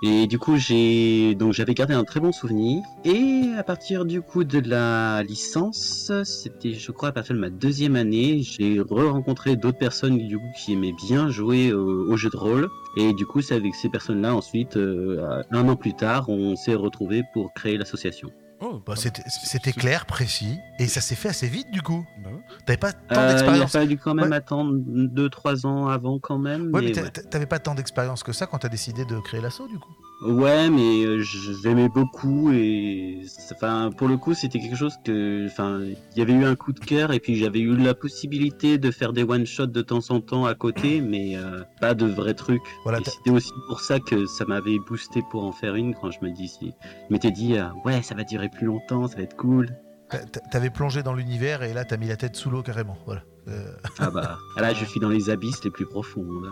et, 0.04 0.28
du 0.28 0.40
coup 0.40 0.58
j'ai, 0.58 1.36
donc 1.36 1.54
j'avais 1.54 1.74
gardé 1.74 1.94
un 1.94 2.04
très 2.04 2.20
bon 2.20 2.32
souvenir. 2.32 2.84
Et 3.06 3.44
à 3.58 3.64
partir 3.64 4.06
du 4.06 4.22
coup 4.22 4.44
de 4.44 4.60
la 4.60 5.24
licence, 5.24 6.12
c'était 6.24 6.74
je 6.74 6.92
crois 6.92 7.10
à 7.10 7.12
partir 7.12 7.36
de 7.36 7.40
ma 7.42 7.50
deuxième 7.50 7.96
année, 7.96 8.42
j'ai 8.44 8.80
re-rencontré 8.80 9.56
d'autres 9.56 9.78
personnes 9.78 10.18
du 10.18 10.38
coup 10.38 10.52
qui 10.58 10.74
aimaient 10.74 10.96
bien 11.08 11.30
jouer 11.30 11.74
au, 11.74 12.12
au 12.12 12.18
jeu 12.18 12.30
de 12.30 12.38
rôle. 12.38 12.70
Et 12.98 13.14
du 13.14 13.26
coup 13.26 13.42
c'est 13.42 13.56
avec 13.56 13.76
ces 13.76 13.90
personnes-là 13.90 14.36
ensuite, 14.36 14.78
euh, 14.78 15.44
un 15.52 15.70
an 15.70 15.76
plus 15.76 15.94
tard, 15.94 16.30
on 16.30 16.56
s'est 16.56 16.76
retrouvés 16.76 17.24
pour 17.34 17.47
créer 17.54 17.78
l'association. 17.78 18.30
Oh, 18.60 18.82
Bah, 18.86 18.96
c'était 18.96 19.72
clair, 19.72 20.08
précis, 20.08 20.58
et 20.80 20.88
ça 20.88 21.00
s'est 21.00 21.14
fait 21.16 21.30
assez 21.30 21.48
vite 21.48 21.70
du 21.72 21.84
coup. 21.84 22.04
Bah. 22.24 22.32
T'avais 22.66 22.78
pas 22.78 22.92
tant 22.92 23.00
Euh, 23.12 23.14
il 23.16 23.20
a 23.20 23.28
d'expérience. 23.34 23.72
fallu 23.72 23.98
quand 23.98 24.16
même 24.16 24.32
Ouais. 24.32 24.38
attendre 24.38 24.74
2-3 24.76 25.68
ans 25.68 25.88
avant 25.88 26.18
quand 26.18 26.40
même. 26.40 26.72
Ouais, 26.74 26.82
mais 26.82 27.00
ouais. 27.00 27.10
t'avais 27.12 27.46
pas 27.46 27.60
tant 27.60 27.76
d'expérience 27.76 28.24
que 28.24 28.32
ça 28.34 28.48
quand 28.48 28.58
t'as 28.58 28.70
décidé 28.70 29.06
de 29.06 29.20
créer 29.20 29.42
l'assaut 29.42 29.68
du 29.68 29.78
coup. 29.78 29.96
Ouais, 30.20 30.68
mais 30.72 31.06
euh, 31.06 31.20
je- 31.22 31.54
j'aimais 31.62 31.90
beaucoup 31.90 32.52
et 32.52 33.22
enfin 33.52 33.92
pour 33.96 34.08
le 34.08 34.18
coup 34.18 34.34
c'était 34.34 34.60
quelque 34.60 34.76
chose 34.76 34.96
que 35.06 35.46
enfin 35.46 35.80
il 35.84 36.18
y 36.18 36.22
avait 36.24 36.34
eu 36.34 36.44
un 36.44 36.56
coup 36.56 36.74
de 36.74 36.80
cœur 36.80 37.12
et 37.14 37.20
puis 37.20 37.36
j'avais 37.36 37.60
eu 37.60 37.76
la 37.76 37.94
possibilité 37.94 38.80
de 38.80 38.90
faire 38.90 39.14
des 39.14 39.22
one 39.24 39.46
shots 39.46 39.68
de 39.68 39.82
temps 39.84 40.02
en 40.10 40.20
temps 40.20 40.46
à 40.46 40.56
côté, 40.56 41.02
mais 41.08 41.36
euh, 41.38 41.62
pas 41.80 41.94
de 41.94 42.08
vrais 42.08 42.34
trucs. 42.34 42.64
Voilà, 42.84 42.98
c'était 43.06 43.30
aussi 43.30 43.52
pour 43.68 43.80
ça 43.80 44.00
que 44.00 44.26
ça 44.26 44.46
m'avait 44.46 44.80
boosté 44.88 45.22
pour 45.30 45.44
en 45.44 45.52
faire 45.52 45.76
une 45.76 45.94
quand 45.94 46.10
je 46.10 46.18
me 46.24 46.32
dis, 46.32 46.48
si- 46.48 46.74
je 47.10 47.14
m'étais 47.14 47.30
dit 47.32 47.56
euh, 47.56 47.66
ouais 47.86 48.02
ça 48.02 48.16
va 48.16 48.24
durer 48.24 48.50
plus 48.50 48.66
longtemps, 48.66 49.08
ça 49.08 49.18
va 49.18 49.22
être 49.22 49.36
cool. 49.36 49.70
T'a- 50.10 50.26
t'a- 50.26 50.40
T'avais 50.52 50.72
plongé 50.72 51.04
dans 51.04 51.14
l'univers 51.14 51.62
et 51.62 51.74
là 51.74 51.86
t'as 51.86 51.98
mis 51.98 52.08
la 52.08 52.18
tête 52.18 52.36
sous 52.36 52.50
l'eau 52.50 52.64
carrément. 52.64 52.98
Voilà. 53.06 53.22
Euh, 53.50 53.72
Ah 54.00 54.10
bah 54.10 54.40
là 54.58 54.74
je 54.74 54.84
suis 54.90 55.00
dans 55.00 55.10
les 55.10 55.30
abysses 55.30 55.64
les 55.64 55.70
plus 55.70 55.86
profonds. 55.86 56.26
là. 56.42 56.50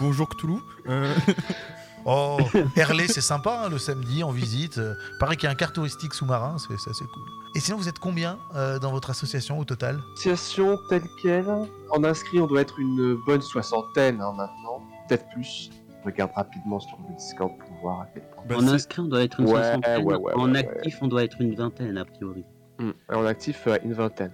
Bonjour 0.00 0.26
Cthulhu. 0.30 0.54
Oh, 2.10 2.38
Herlé, 2.74 3.06
c'est 3.06 3.20
sympa 3.20 3.64
hein, 3.64 3.68
le 3.68 3.76
samedi 3.76 4.24
en 4.24 4.30
visite. 4.30 4.78
Euh, 4.78 4.94
pareil 5.20 5.36
qu'il 5.36 5.44
y 5.46 5.48
a 5.48 5.52
un 5.52 5.54
car 5.56 5.72
touristique 5.74 6.14
sous-marin, 6.14 6.56
c'est 6.58 6.74
c'est 6.78 6.90
assez 6.90 7.04
cool. 7.04 7.22
Et 7.54 7.60
sinon, 7.60 7.76
vous 7.76 7.88
êtes 7.88 7.98
combien 7.98 8.38
euh, 8.56 8.78
dans 8.78 8.90
votre 8.92 9.10
association 9.10 9.58
au 9.58 9.64
total? 9.64 10.00
Association 10.14 10.78
telle 10.88 11.02
quelle, 11.20 11.46
en 11.90 12.04
inscrit, 12.04 12.40
on 12.40 12.46
doit 12.46 12.62
être 12.62 12.78
une 12.78 13.16
bonne 13.26 13.42
soixantaine 13.42 14.20
hein, 14.22 14.32
maintenant, 14.36 14.82
peut-être 15.08 15.26
plus. 15.34 15.70
Je 16.00 16.06
regarde 16.12 16.30
rapidement 16.34 16.80
sur 16.80 16.96
le 17.08 17.14
Discord 17.16 17.50
pour 17.58 17.76
voir 17.82 18.00
à 18.02 18.06
quel 18.14 18.22
point. 18.30 18.44
bah, 18.48 18.56
en 18.58 18.68
inscrit 18.68 19.02
on 19.02 19.06
doit 19.08 19.22
être 19.22 19.40
une 19.40 19.46
Ouais, 19.46 19.52
soixantaine, 19.62 20.04
ouais, 20.06 20.14
ouais, 20.16 20.32
en 20.34 20.50
ouais, 20.52 20.58
actif 20.60 20.96
on 21.02 21.08
doit 21.08 21.24
être 21.24 21.36
une 21.40 21.54
vingtaine 21.54 21.98
a 21.98 22.04
priori. 22.06 22.44
Hmm. 22.78 22.92
En 23.12 23.26
actif, 23.26 23.66
euh, 23.66 23.76
une 23.84 23.92
vingtaine. 23.92 24.30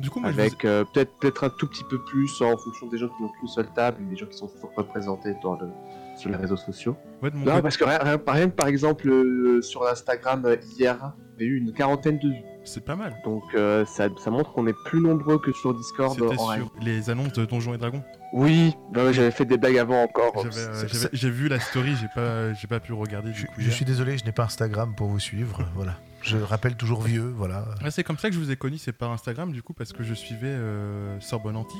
du 0.00 0.10
coup, 0.10 0.20
moi, 0.20 0.30
je 0.30 0.34
vous- 0.34 0.40
Avec 0.40 0.64
euh, 0.64 0.84
peut-être 0.92 1.12
peut-être 1.20 1.44
un 1.44 1.50
tout 1.50 1.68
petit 1.68 1.84
peu 1.84 2.02
plus 2.04 2.42
en 2.42 2.56
fonction 2.58 2.88
des 2.88 2.98
gens 2.98 3.08
qui 3.08 3.22
n'ont 3.22 3.28
qu'une 3.30 3.48
seule 3.48 3.72
table 3.72 3.98
et 4.02 4.10
des 4.10 4.16
gens 4.16 4.26
qui 4.26 4.36
sont 4.36 4.50
représentés 4.76 5.34
dans 5.42 5.54
le, 5.54 5.68
sur 6.16 6.30
les 6.30 6.36
réseaux 6.36 6.56
sociaux. 6.56 6.96
ouais, 7.22 7.30
de 7.30 7.36
mon 7.36 7.44
Non, 7.44 7.50
côté, 7.52 7.62
parce 7.62 7.76
que 7.76 7.84
rien, 7.84 7.98
rien- 7.98 8.20
rien 8.26 8.46
que 8.48 8.54
par 8.54 8.66
exemple 8.66 9.08
euh, 9.08 9.60
sur 9.62 9.86
Instagram 9.86 10.42
euh, 10.46 10.56
hier, 10.78 11.12
il 11.38 11.46
y 11.46 11.48
a 11.48 11.52
eu 11.52 11.56
une 11.58 11.72
quarantaine 11.72 12.18
de 12.18 12.28
vues. 12.28 12.42
c'est 12.64 12.84
pas 12.84 12.96
mal. 12.96 13.14
Donc 13.24 13.42
euh, 13.54 13.84
ça, 13.84 14.08
ça 14.22 14.30
montre 14.30 14.52
qu'on 14.52 14.66
est 14.66 14.76
plus 14.86 15.00
nombreux 15.00 15.38
que 15.38 15.52
sur 15.52 15.74
Discord 15.74 16.12
C'était 16.18 16.38
en 16.40 16.46
règle. 16.46 16.64
sur 16.64 16.72
les 16.82 17.10
annonces 17.10 17.32
de 17.32 17.44
Donjons 17.44 17.74
et 17.74 17.78
Dragons. 17.78 18.02
Oui, 18.32 18.74
bah 18.92 19.04
ouais, 19.04 19.12
j'avais 19.12 19.30
fait 19.30 19.44
des 19.44 19.58
blagues 19.58 19.78
avant 19.78 20.02
encore. 20.02 20.44
Euh, 20.44 20.84
J'ai 21.12 21.30
vu 21.30 21.48
la 21.48 21.60
story, 21.60 21.94
j'ai 22.00 22.08
pas, 22.14 22.52
j'ai 22.54 22.66
pas 22.66 22.80
pu 22.80 22.92
regarder 22.92 23.30
du 23.30 23.40
je, 23.40 23.46
coup. 23.46 23.52
je 23.58 23.62
hier. 23.64 23.72
suis 23.72 23.84
désolé, 23.84 24.18
je 24.18 24.24
n'ai 24.24 24.32
pas 24.32 24.44
Instagram 24.44 24.94
pour 24.96 25.06
vous 25.08 25.20
suivre. 25.20 25.60
voilà. 25.74 25.94
Je 26.22 26.38
rappelle 26.38 26.74
toujours 26.74 27.02
vieux, 27.02 27.32
voilà. 27.36 27.66
Ouais, 27.82 27.90
c'est 27.90 28.02
comme 28.02 28.16
ça 28.18 28.28
que 28.30 28.34
je 28.34 28.40
vous 28.40 28.50
ai 28.50 28.56
connu, 28.56 28.78
c'est 28.78 28.92
par 28.92 29.12
Instagram 29.12 29.52
du 29.52 29.62
coup, 29.62 29.74
parce 29.74 29.92
que 29.92 30.02
je 30.02 30.14
suivais 30.14 30.46
euh, 30.48 31.20
Sorbonne 31.20 31.54
Antique 31.56 31.78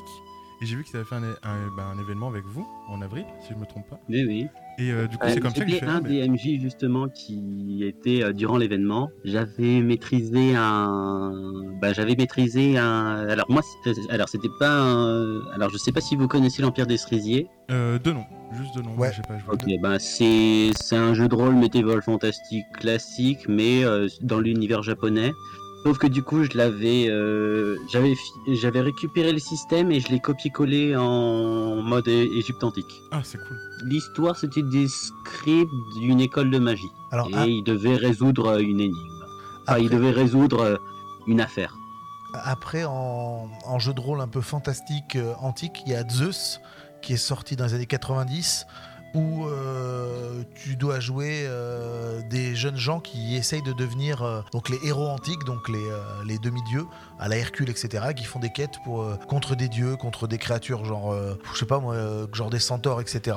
et 0.64 0.66
j'ai 0.66 0.76
vu 0.76 0.84
qu'ils 0.84 0.96
avaient 0.96 1.04
fait 1.04 1.14
un, 1.16 1.22
un- 1.22 1.70
bah, 1.76 1.84
un 1.94 2.00
événement 2.00 2.28
avec 2.28 2.44
vous 2.46 2.66
en 2.88 3.02
avril, 3.02 3.24
si 3.46 3.52
je 3.52 3.58
me 3.58 3.66
trompe 3.66 3.88
pas. 3.88 4.00
Oui 4.08 4.24
oui. 4.26 4.46
Et 4.78 4.90
euh, 4.90 5.06
du 5.06 5.16
coup, 5.16 5.24
Ouais, 5.24 5.32
c'est 5.34 5.40
comme 5.40 5.54
ça 5.54 5.64
que 5.64 5.70
j'ai 5.70 5.82
un 5.84 6.00
mais- 6.00 6.08
des 6.08 6.28
MJ 6.28 6.60
justement 6.60 7.08
qui 7.08 7.84
était 7.84 8.24
euh, 8.24 8.32
durant 8.32 8.56
l'événement. 8.56 9.08
J'avais 9.24 9.80
maîtrisé 9.80 10.56
un, 10.56 11.30
bah, 11.80 11.92
j'avais 11.92 12.16
maîtrisé 12.16 12.76
un. 12.78 13.28
Alors 13.28 13.46
moi, 13.50 13.62
c'est- 13.84 14.10
alors 14.10 14.28
c'était 14.28 14.48
pas. 14.58 14.80
Un... 14.80 15.46
Alors 15.52 15.70
je 15.70 15.76
sais 15.76 15.92
pas 15.92 16.00
si 16.00 16.16
vous 16.16 16.26
connaissez 16.26 16.60
l'Empire 16.62 16.86
des 16.86 16.96
Cerisiers. 16.96 17.46
Euh, 17.70 17.98
deux 18.00 18.12
noms, 18.12 18.24
juste 18.52 18.74
deux 18.74 18.82
noms. 18.82 18.96
Ouais. 18.96 19.12
j'ai 19.14 19.22
pas 19.22 19.38
joué. 19.38 19.48
Ok, 19.52 19.64
bah 19.82 19.98
c'est 20.00 20.70
c'est 20.74 20.96
un 20.96 21.14
jeu 21.14 21.28
de 21.28 21.34
rôle 21.36 21.54
médiéval 21.54 22.02
fantastique 22.02 22.64
classique, 22.72 23.46
mais 23.48 23.84
euh, 23.84 24.08
dans 24.22 24.40
l'univers 24.40 24.82
japonais. 24.82 25.30
Sauf 25.84 25.98
que 25.98 26.06
du 26.06 26.22
coup, 26.22 26.44
je 26.44 26.56
l'avais, 26.56 27.08
euh, 27.10 27.76
j'avais, 27.90 28.14
j'avais 28.48 28.80
récupéré 28.80 29.32
le 29.32 29.38
système 29.38 29.92
et 29.92 30.00
je 30.00 30.08
l'ai 30.08 30.18
copié-collé 30.18 30.96
en 30.96 31.82
mode 31.82 32.08
Égypte 32.08 32.64
antique. 32.64 33.02
Ah, 33.10 33.20
c'est 33.22 33.36
cool. 33.38 33.58
L'histoire, 33.84 34.34
c'était 34.36 34.62
des 34.62 34.88
scripts 34.88 35.70
d'une 36.00 36.20
école 36.20 36.50
de 36.50 36.58
magie. 36.58 36.90
Alors, 37.10 37.28
et 37.28 37.34
un- 37.34 37.44
il 37.46 37.62
devait 37.64 37.96
résoudre 37.96 38.46
euh, 38.46 38.58
une 38.60 38.80
énigme. 38.80 38.96
Enfin, 39.68 39.78
il 39.78 39.86
Après- 39.86 39.96
devait 39.96 40.10
résoudre 40.10 40.60
euh, 40.60 40.76
une 41.26 41.40
affaire. 41.42 41.76
Après, 42.32 42.84
en, 42.84 43.48
en 43.66 43.78
jeu 43.78 43.92
de 43.92 44.00
rôle 44.00 44.20
un 44.22 44.26
peu 44.28 44.40
fantastique, 44.40 45.16
euh, 45.16 45.34
antique, 45.40 45.82
il 45.86 45.92
y 45.92 45.94
a 45.94 46.08
Zeus, 46.08 46.60
qui 47.02 47.12
est 47.12 47.16
sorti 47.18 47.56
dans 47.56 47.66
les 47.66 47.74
années 47.74 47.86
90, 47.86 48.66
où 49.14 49.46
euh, 49.46 50.42
tu 50.54 50.76
dois 50.76 51.00
jouer 51.00 51.44
euh, 51.46 52.20
des 52.30 52.54
jeunes 52.54 52.76
gens 52.76 53.00
qui 53.00 53.36
essayent 53.36 53.62
de 53.62 53.72
devenir 53.72 54.22
euh, 54.22 54.40
donc 54.52 54.68
les 54.68 54.78
héros 54.84 55.06
antiques, 55.08 55.44
donc 55.44 55.68
les, 55.68 55.88
les 56.26 56.38
demi-dieux, 56.38 56.84
à 57.18 57.28
la 57.28 57.36
Hercule, 57.36 57.70
etc., 57.70 58.06
qui 58.16 58.24
font 58.24 58.40
des 58.40 58.50
quêtes 58.50 58.78
pour, 58.84 59.06
contre 59.28 59.54
des 59.54 59.68
dieux, 59.68 59.96
contre 59.96 60.26
des 60.26 60.38
créatures 60.38 60.84
genre, 60.84 61.14
je 61.52 61.58
sais 61.58 61.66
pas 61.66 61.78
moi, 61.78 61.96
genre 62.32 62.50
des 62.50 62.58
centaures, 62.58 63.00
etc. 63.00 63.36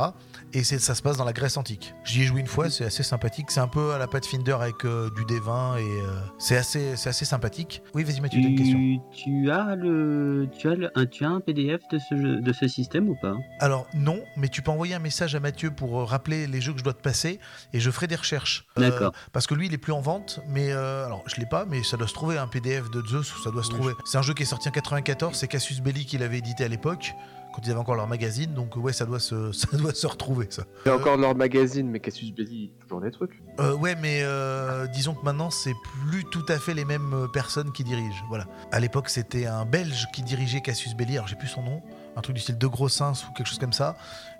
Et 0.54 0.64
ça 0.64 0.96
se 0.96 1.02
passe 1.02 1.18
dans 1.18 1.26
la 1.26 1.34
Grèce 1.34 1.58
antique. 1.58 1.94
J'y 2.04 2.22
ai 2.22 2.26
joué 2.26 2.42
une 2.42 2.48
fois, 2.48 2.70
c'est 2.70 2.86
assez 2.86 3.04
sympathique. 3.04 3.52
C'est 3.52 3.60
un 3.60 3.68
peu 3.68 3.92
à 3.94 3.98
la 3.98 4.08
Pathfinder 4.08 4.54
avec 4.60 4.78
du 4.82 5.24
D20 5.26 5.80
et 5.80 6.04
c'est 6.40 6.58
assez, 6.58 6.96
c'est 6.96 7.10
assez 7.10 7.26
sympathique. 7.26 7.82
Oui, 7.94 8.04
vas-y 8.04 8.22
Mathieu, 8.22 8.42
t'as 8.42 8.48
une 8.50 8.58
question. 8.58 8.78
Tu, 9.12 9.24
tu 9.24 9.52
as 9.52 9.76
le, 9.76 10.48
tu 10.58 10.70
as 10.70 10.76
le, 10.76 10.92
un, 10.96 11.06
tu 11.06 11.24
as 11.26 11.30
un 11.30 11.40
PDF 11.40 11.82
de 11.92 12.00
ce 12.00 12.16
jeu- 12.18 12.42
de 12.42 12.54
ce 12.54 12.68
système 12.68 13.10
ou 13.10 13.16
pas? 13.22 13.36
Alors 13.60 13.88
non, 13.94 14.20
mais 14.36 14.48
tu 14.50 14.62
peux 14.62 14.72
envoyer 14.72 14.96
un 14.96 15.00
message 15.00 15.36
à 15.36 15.40
Mathieu 15.40 15.67
pour 15.72 16.00
euh, 16.00 16.04
rappeler 16.06 16.48
les 16.48 16.62
jeux 16.62 16.74
que 16.74 16.80
je 16.80 16.84
dois 16.84 16.94
te 16.94 17.02
passer 17.02 17.40
et 17.74 17.80
je 17.80 17.92
ferai 17.92 18.08
des 18.08 18.16
recherches. 18.16 18.66
Euh, 18.78 18.90
D'accord. 18.90 19.12
parce 19.32 19.48
que 19.48 19.54
lui, 19.56 19.68
il 19.68 19.74
est 19.74 19.78
plus 19.78 19.94
en 19.94 20.02
vente, 20.02 20.40
mais 20.48 20.72
euh, 20.72 21.06
alors 21.06 21.24
je 21.28 21.36
l'ai 21.40 21.46
pas, 21.46 21.66
mais 21.66 21.84
ça 21.84 21.98
doit 21.98 22.08
se 22.08 22.14
trouver 22.14 22.38
un 22.38 22.48
PDF 22.48 22.90
de 22.90 23.06
Zeus, 23.06 23.34
ça 23.44 23.52
doit 23.52 23.64
se 23.64 23.70
Oui, 23.70 23.76
trouver. 23.76 23.94
C'est 24.06 24.18
un 24.18 24.22
jeu 24.22 24.34
qui 24.34 24.44
est 24.44 24.48
sorti 24.48 24.70
en 24.70 24.72
94, 24.72 25.36
c'est 25.36 25.48
Cassius 25.48 25.82
Belli 25.82 26.06
qui 26.06 26.18
l'avait 26.18 26.40
édité 26.40 26.64
à 26.64 26.68
l'époque. 26.68 27.14
Quand 27.56 27.62
ils 27.66 27.72
avaient 27.72 27.80
encore 27.80 27.96
leur 27.96 28.08
magazine, 28.08 28.54
donc 28.54 28.76
ouais, 28.76 28.94
ça 28.94 29.06
doit 29.08 29.20
se, 29.20 29.52
ça 29.54 29.76
doit 29.78 29.94
se 29.94 30.06
retrouver, 30.06 30.48
ça. 30.52 30.64
Il 30.86 30.90
y 30.90 30.92
a 30.92 30.96
encore 30.96 31.18
leur 31.18 31.34
magazine, 31.34 31.90
mais 31.90 32.00
Cassius 32.00 32.32
Belli, 32.32 32.72
toujours 32.82 33.02
des 33.02 33.10
trucs. 33.10 33.42
Euh, 33.60 33.74
ouais, 33.74 33.96
mais 33.96 34.20
euh, 34.22 34.86
disons 34.88 35.16
que 35.16 35.24
maintenant, 35.26 35.50
c'est 35.50 35.74
plus 36.08 36.24
tout 36.26 36.46
à 36.50 36.60
fait 36.60 36.76
les 36.76 36.86
mêmes 36.86 37.28
personnes 37.34 37.72
qui 37.72 37.84
dirigent. 37.84 38.24
Voilà. 38.30 38.46
À 38.72 38.80
l'époque, 38.80 39.10
c'était 39.10 39.48
un 39.48 39.66
Belge 39.66 40.06
qui 40.14 40.22
dirigeait 40.22 40.62
Cassius 40.62 40.94
Belli, 40.94 41.16
alors 41.16 41.28
j'ai 41.28 41.36
plus 41.36 41.48
son 41.48 41.64
nom, 41.64 41.82
un 42.16 42.22
truc 42.22 42.36
du 42.36 42.42
style 42.42 42.60
De 42.60 42.68
Gros 42.68 42.90
Sens 42.90 43.26
ou 43.28 43.32
quelque 43.34 43.48
chose 43.48 43.60
comme 43.60 43.74
ça. 43.74 43.96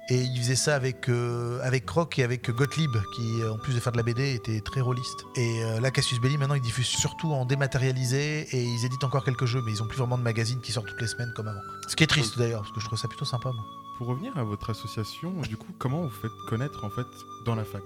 Et 0.10 0.22
il 0.22 0.38
faisait 0.38 0.56
ça 0.56 0.74
avec, 0.76 1.10
euh, 1.10 1.60
avec 1.64 1.86
Croc 1.86 2.18
et 2.18 2.24
avec 2.24 2.50
Gottlieb, 2.50 2.96
qui, 3.14 3.42
euh, 3.42 3.52
en 3.52 3.58
plus 3.58 3.74
de 3.76 3.80
faire 3.82 3.92
de 3.92 3.98
la 3.98 4.04
BD, 4.04 4.36
était 4.36 4.62
très 4.62 4.80
rôliste. 4.80 5.26
Et 5.36 5.64
euh, 5.64 5.82
là, 5.82 5.92
Cassius 5.92 6.22
Belli, 6.22 6.38
maintenant, 6.38 6.56
ils 6.56 6.62
diffusent 6.62 6.86
surtout 6.86 7.34
en 7.34 7.44
dématérialisé 7.44 8.48
et 8.54 8.64
ils 8.64 8.86
éditent 8.86 9.04
encore 9.04 9.26
quelques 9.26 9.46
jeux, 9.46 9.62
mais 9.66 9.74
ils 9.74 9.84
ont 9.84 9.88
plus 9.88 9.98
vraiment 9.98 10.18
de 10.18 10.24
magazine 10.24 10.62
qui 10.62 10.72
sortent 10.72 10.88
toutes 10.88 11.02
les 11.02 11.08
semaines 11.08 11.34
comme 11.36 11.50
avant. 11.50 11.60
Ce 11.90 11.96
qui 11.98 12.06
est 12.06 12.08
triste 12.08 12.38
d'ailleurs, 12.38 12.62
parce 12.62 12.72
que 12.72 12.80
je 12.80 12.86
trouve 12.86 12.98
ça 12.98 13.10
plutôt 13.10 13.26
sympa, 13.26 13.52
moi. 13.52 13.66
Pour 13.98 14.08
revenir 14.08 14.38
à 14.38 14.44
votre 14.44 14.70
association, 14.70 15.34
du 15.42 15.58
coup, 15.58 15.74
comment 15.78 16.04
vous 16.04 16.10
faites 16.10 16.32
connaître 16.48 16.86
en 16.86 16.90
fait 16.90 17.08
dans 17.46 17.56
la 17.56 17.66
fac, 17.66 17.84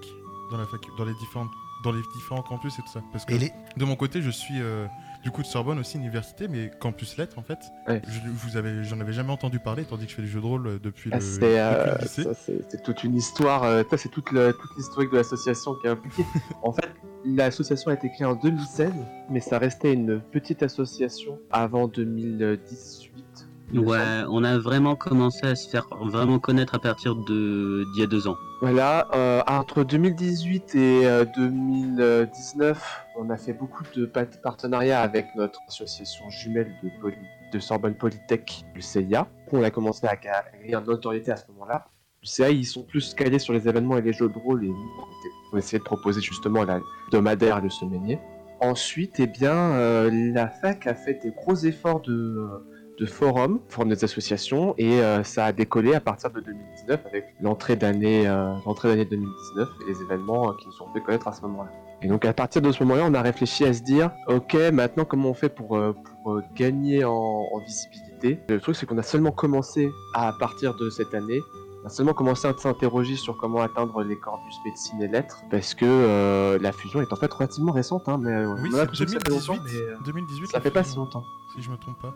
dans 0.50 0.58
la 0.58 0.66
fac, 0.66 0.80
dans 0.96 1.04
les 1.04 1.14
différentes, 1.14 1.50
dans 1.82 1.90
les 1.90 2.02
différents 2.14 2.42
campus 2.42 2.78
et 2.78 2.82
tout 2.82 2.92
ça? 2.92 3.00
Parce 3.10 3.24
que 3.24 3.34
les... 3.34 3.50
de 3.76 3.84
mon 3.84 3.96
côté, 3.96 4.22
je 4.22 4.30
suis 4.30 4.60
euh, 4.60 4.86
du 5.22 5.30
coup 5.30 5.42
de 5.42 5.46
Sorbonne 5.46 5.78
aussi 5.78 5.96
université, 5.98 6.48
mais 6.48 6.70
campus 6.80 7.16
lettres 7.16 7.38
en 7.38 7.42
fait. 7.42 7.58
Ouais. 7.88 8.02
Je, 8.08 8.20
vous 8.28 8.56
avez, 8.56 8.82
j'en 8.84 9.00
avais 9.00 9.12
jamais 9.12 9.30
entendu 9.32 9.58
parler, 9.60 9.84
tandis 9.84 10.04
que 10.06 10.10
je 10.10 10.16
fais 10.16 10.22
du 10.22 10.28
jeu 10.28 10.40
de 10.40 10.46
rôle 10.46 10.66
euh, 10.66 10.78
depuis 10.82 11.10
Ah, 11.12 11.18
le, 11.18 11.24
depuis 11.24 11.44
euh, 11.46 11.94
le 11.96 12.02
lycée. 12.02 12.22
ça, 12.24 12.34
c'est- 12.34 12.82
toute 12.82 13.04
une 13.04 13.14
histoire. 13.14 13.62
euh, 13.64 13.82
c'est 13.96 14.08
toute, 14.08 14.24
toute 14.26 14.76
l'historique 14.76 15.10
de 15.12 15.16
l'association 15.16 15.74
qui 15.80 15.86
est 15.86 15.90
impliquée. 15.90 16.24
en 16.62 16.72
fait, 16.72 16.88
l'association 17.24 17.90
a 17.90 17.94
été 17.94 18.10
créée 18.10 18.26
en 18.26 18.34
2016, 18.34 18.92
mais 19.30 19.40
ça 19.40 19.58
restait 19.58 19.92
une 19.92 20.20
petite 20.20 20.62
association 20.62 21.38
avant 21.50 21.86
2018. 21.88 23.12
Ouais, 23.74 24.24
on 24.28 24.44
a 24.44 24.58
vraiment 24.58 24.96
commencé 24.96 25.46
à 25.46 25.54
se 25.54 25.68
faire 25.68 25.86
vraiment 26.02 26.38
connaître 26.38 26.74
à 26.74 26.78
partir 26.78 27.14
de 27.14 27.84
d'il 27.92 28.00
y 28.00 28.04
a 28.04 28.06
deux 28.06 28.28
ans. 28.28 28.36
Voilà, 28.60 29.08
euh, 29.14 29.42
entre 29.46 29.82
2018 29.82 30.74
et 30.74 31.06
euh, 31.06 31.24
2019, 31.36 33.06
on 33.18 33.30
a 33.30 33.36
fait 33.36 33.54
beaucoup 33.54 33.84
de 33.96 34.04
partenariats 34.04 35.00
avec 35.00 35.26
notre 35.36 35.58
association 35.68 36.28
jumelle 36.28 36.72
de, 36.82 36.90
Poly- 37.00 37.16
de 37.52 37.58
Sorbonne 37.58 37.94
Polytech, 37.94 38.64
le 38.74 38.80
CIA. 38.80 39.26
On 39.52 39.62
a 39.62 39.70
commencé 39.70 40.06
à 40.06 40.16
gagner 40.16 40.76
en 40.76 40.82
notoriété 40.82 41.32
à 41.32 41.36
ce 41.36 41.44
moment-là. 41.52 41.86
Le 42.22 42.26
CIA, 42.26 42.50
ils 42.50 42.64
sont 42.64 42.84
plus 42.84 43.14
calés 43.14 43.38
sur 43.38 43.52
les 43.52 43.66
événements 43.68 43.96
et 43.96 44.02
les 44.02 44.12
jeux 44.12 44.28
de 44.28 44.38
rôle 44.38 44.64
et 44.64 44.68
nous, 44.68 44.90
on, 45.52 45.56
essayait 45.56 45.80
de 45.80 45.84
proposer 45.84 46.20
justement 46.20 46.64
la 46.64 46.80
hebdomadaire 47.06 47.58
et 47.58 47.62
le 47.62 47.70
semainier. 47.70 48.20
Ensuite, 48.60 49.18
eh 49.18 49.26
bien, 49.26 49.54
euh, 49.72 50.08
la 50.32 50.48
fac 50.48 50.86
a 50.86 50.94
fait 50.94 51.14
des 51.14 51.30
gros 51.30 51.56
efforts 51.56 52.00
de, 52.02 52.48
de 52.98 53.06
forum, 53.06 53.60
forum 53.68 53.88
des 53.88 54.04
associations, 54.04 54.74
et 54.78 55.00
euh, 55.00 55.22
ça 55.24 55.46
a 55.46 55.52
décollé 55.52 55.94
à 55.94 56.00
partir 56.00 56.30
de 56.30 56.40
2019 56.40 57.00
avec 57.06 57.24
l'entrée 57.40 57.76
d'année 57.76 58.28
euh, 58.28 58.52
l'entrée 58.66 58.88
d'année 58.88 59.04
2019 59.06 59.68
et 59.86 59.90
les 59.92 60.00
événements 60.02 60.50
euh, 60.50 60.52
qui 60.60 60.66
nous 60.68 60.82
ont 60.86 60.92
fait 60.92 61.00
connaître 61.00 61.26
à 61.28 61.32
ce 61.32 61.40
moment-là. 61.42 61.70
Et 62.02 62.08
donc 62.08 62.24
à 62.24 62.32
partir 62.32 62.60
de 62.62 62.70
ce 62.72 62.82
moment-là, 62.84 63.04
on 63.08 63.14
a 63.14 63.22
réfléchi 63.22 63.64
à 63.64 63.72
se 63.72 63.82
dire, 63.82 64.10
ok, 64.28 64.54
maintenant 64.72 65.04
comment 65.04 65.30
on 65.30 65.34
fait 65.34 65.48
pour, 65.48 65.76
euh, 65.76 65.92
pour 66.22 66.32
euh, 66.34 66.42
gagner 66.54 67.04
en, 67.04 67.12
en 67.12 67.58
visibilité? 67.60 68.40
Le 68.48 68.60
truc, 68.60 68.76
c'est 68.76 68.86
qu'on 68.86 68.98
a 68.98 69.02
seulement 69.02 69.32
commencé 69.32 69.90
à 70.14 70.32
partir 70.38 70.74
de 70.76 70.90
cette 70.90 71.14
année 71.14 71.40
on 71.82 71.86
a 71.86 71.90
seulement 71.90 72.12
commencé 72.14 72.46
à 72.46 72.54
s'interroger 72.56 73.16
sur 73.16 73.36
comment 73.36 73.60
atteindre 73.60 74.04
les 74.04 74.16
corpus 74.16 74.54
médecine 74.64 75.02
et 75.02 75.08
lettres, 75.08 75.42
parce 75.50 75.74
que 75.74 75.84
euh, 75.84 76.56
la 76.60 76.70
fusion 76.70 77.00
est 77.02 77.12
en 77.12 77.16
fait 77.16 77.32
relativement 77.32 77.72
récente, 77.72 78.08
hein, 78.08 78.18
mais 78.20 78.30
euh, 78.30 78.54
Oui, 78.62 78.68
c'est 78.70 78.78
l'impression 78.78 79.04
que 79.04 79.10
ça 79.10 79.18
fait 79.18 79.24
2018. 79.30 79.48
longtemps, 79.48 79.62
mais 79.64 79.80
euh, 79.80 79.96
2018. 80.04 80.46
ça 80.46 80.60
fait 80.60 80.70
pas 80.70 80.84
si 80.84 80.96
longtemps. 80.96 81.24
Si 81.56 81.60
je 81.62 81.70
me 81.70 81.76
trompe 81.76 81.98
pas. 82.00 82.14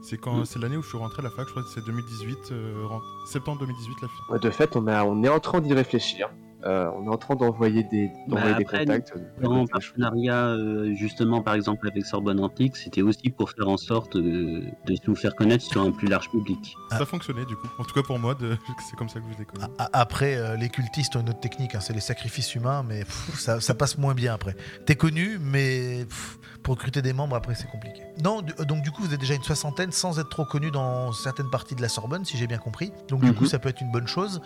C'est 0.00 0.18
quand 0.18 0.44
c'est 0.44 0.58
l'année 0.58 0.76
où 0.76 0.82
je 0.82 0.88
suis 0.88 0.98
rentré 0.98 1.20
à 1.20 1.24
la 1.24 1.30
fac, 1.30 1.46
je 1.46 1.50
crois 1.50 1.62
que 1.62 1.68
c'est 1.68 1.84
2018, 1.84 2.52
euh, 2.52 2.86
septembre 3.26 3.60
2018 3.60 4.02
la 4.02 4.08
fusion. 4.08 4.24
Ouais, 4.30 4.38
de 4.38 4.50
fait, 4.50 4.76
on, 4.76 4.86
on 4.86 5.22
est 5.22 5.28
en 5.28 5.40
train 5.40 5.60
d'y 5.60 5.74
réfléchir. 5.74 6.30
Euh, 6.66 6.90
on 6.96 7.04
est 7.06 7.08
en 7.08 7.16
train 7.16 7.36
d'envoyer 7.36 7.84
des, 7.84 8.10
d'envoyer 8.26 8.52
Bah, 8.52 8.58
des 8.58 8.64
contacts. 8.64 9.12
euh, 9.16 9.46
En 9.46 9.60
choses. 9.60 9.70
partenariat, 9.70 10.46
euh, 10.48 10.92
justement, 10.94 11.40
par 11.40 11.54
exemple, 11.54 11.86
avec 11.86 12.04
Sorbonne 12.04 12.40
Antique, 12.40 12.76
c'était 12.76 13.02
aussi 13.02 13.30
pour 13.30 13.50
faire 13.50 13.68
en 13.68 13.76
sorte 13.76 14.16
euh, 14.16 14.62
de 14.86 14.94
nous 15.06 15.14
faire 15.14 15.36
connaître 15.36 15.64
sur 15.64 15.82
un 15.82 15.92
plus 15.92 16.08
large 16.08 16.28
public. 16.30 16.74
Ah. 16.90 16.98
Ça 16.98 17.06
fonctionnait 17.06 17.44
du 17.44 17.54
coup. 17.54 17.68
En 17.78 17.84
tout 17.84 17.94
cas 17.94 18.02
pour 18.02 18.18
moi, 18.18 18.34
de... 18.34 18.56
c'est 18.90 18.96
comme 18.96 19.08
ça 19.08 19.20
que 19.20 19.26
je 19.30 19.36
vous 19.36 19.42
ai 19.42 19.44
connu. 19.44 19.64
A- 19.78 19.84
a- 19.84 20.00
Après, 20.00 20.34
euh, 20.36 20.56
les 20.56 20.68
cultistes 20.68 21.14
ont 21.14 21.20
une 21.20 21.30
autre 21.30 21.40
technique, 21.40 21.74
hein, 21.76 21.80
c'est 21.80 21.92
les 21.92 22.00
sacrifices 22.00 22.54
humains, 22.56 22.82
mais 22.82 23.00
pff, 23.04 23.38
ça, 23.38 23.60
ça 23.60 23.74
passe 23.74 23.96
moins 23.96 24.14
bien 24.14 24.34
après. 24.34 24.56
T'es 24.84 24.96
connu, 24.96 25.38
mais 25.40 26.04
pff, 26.08 26.38
pour 26.64 26.74
recruter 26.74 27.02
des 27.02 27.12
membres, 27.12 27.36
après, 27.36 27.54
c'est 27.54 27.68
compliqué. 27.70 28.02
Non, 28.24 28.42
euh, 28.58 28.64
donc 28.64 28.82
du 28.82 28.90
coup, 28.90 29.02
vous 29.02 29.14
êtes 29.14 29.20
déjà 29.20 29.34
une 29.34 29.44
soixantaine 29.44 29.92
sans 29.92 30.18
être 30.18 30.28
trop 30.28 30.44
connu 30.44 30.72
dans 30.72 31.12
certaines 31.12 31.50
parties 31.50 31.76
de 31.76 31.82
la 31.82 31.88
Sorbonne, 31.88 32.24
si 32.24 32.36
j'ai 32.36 32.48
bien 32.48 32.58
compris. 32.58 32.90
Donc 33.08 33.20
du 33.20 33.28
Mhm. 33.28 33.34
coup, 33.36 33.46
ça 33.46 33.60
peut 33.60 33.68
être 33.68 33.80
une 33.80 33.92
bonne 33.92 34.08
chose. 34.08 34.40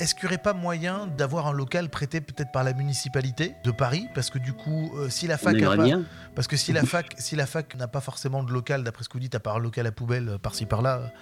Est-ce 0.00 0.14
qu'il 0.14 0.24
n'y 0.24 0.34
aurait 0.34 0.42
pas 0.42 0.52
moyen 0.52 1.06
d'avoir 1.06 1.46
un 1.46 1.52
local 1.52 1.88
prêté 1.88 2.20
peut-être 2.20 2.50
par 2.50 2.64
la 2.64 2.72
municipalité 2.72 3.54
de 3.62 3.70
Paris? 3.70 4.08
Parce 4.14 4.30
que 4.30 4.38
du 4.38 4.52
coup, 4.52 4.90
euh, 4.96 5.08
si 5.08 5.26
la 5.28 5.38
fac 5.38 5.54
a 5.54 5.58
aimerait 5.58 5.76
pas- 5.76 5.84
bien. 5.84 6.02
parce 6.34 6.48
que 6.48 6.56
si 6.56 6.72
la 6.72 6.82
fac, 6.84 7.14
si 7.18 7.36
la 7.36 7.46
fac 7.46 7.76
n'a 7.76 7.86
pas 7.86 8.00
forcément 8.00 8.42
de 8.42 8.50
local, 8.52 8.82
d'après 8.82 9.04
ce 9.04 9.08
que 9.08 9.14
vous 9.14 9.20
dites, 9.20 9.34
à 9.36 9.40
part 9.40 9.56
un 9.56 9.60
local 9.60 9.86
à 9.86 9.92
poubelle 9.92 10.28
euh, 10.30 10.38
par-ci 10.38 10.66
par-là, 10.66 11.12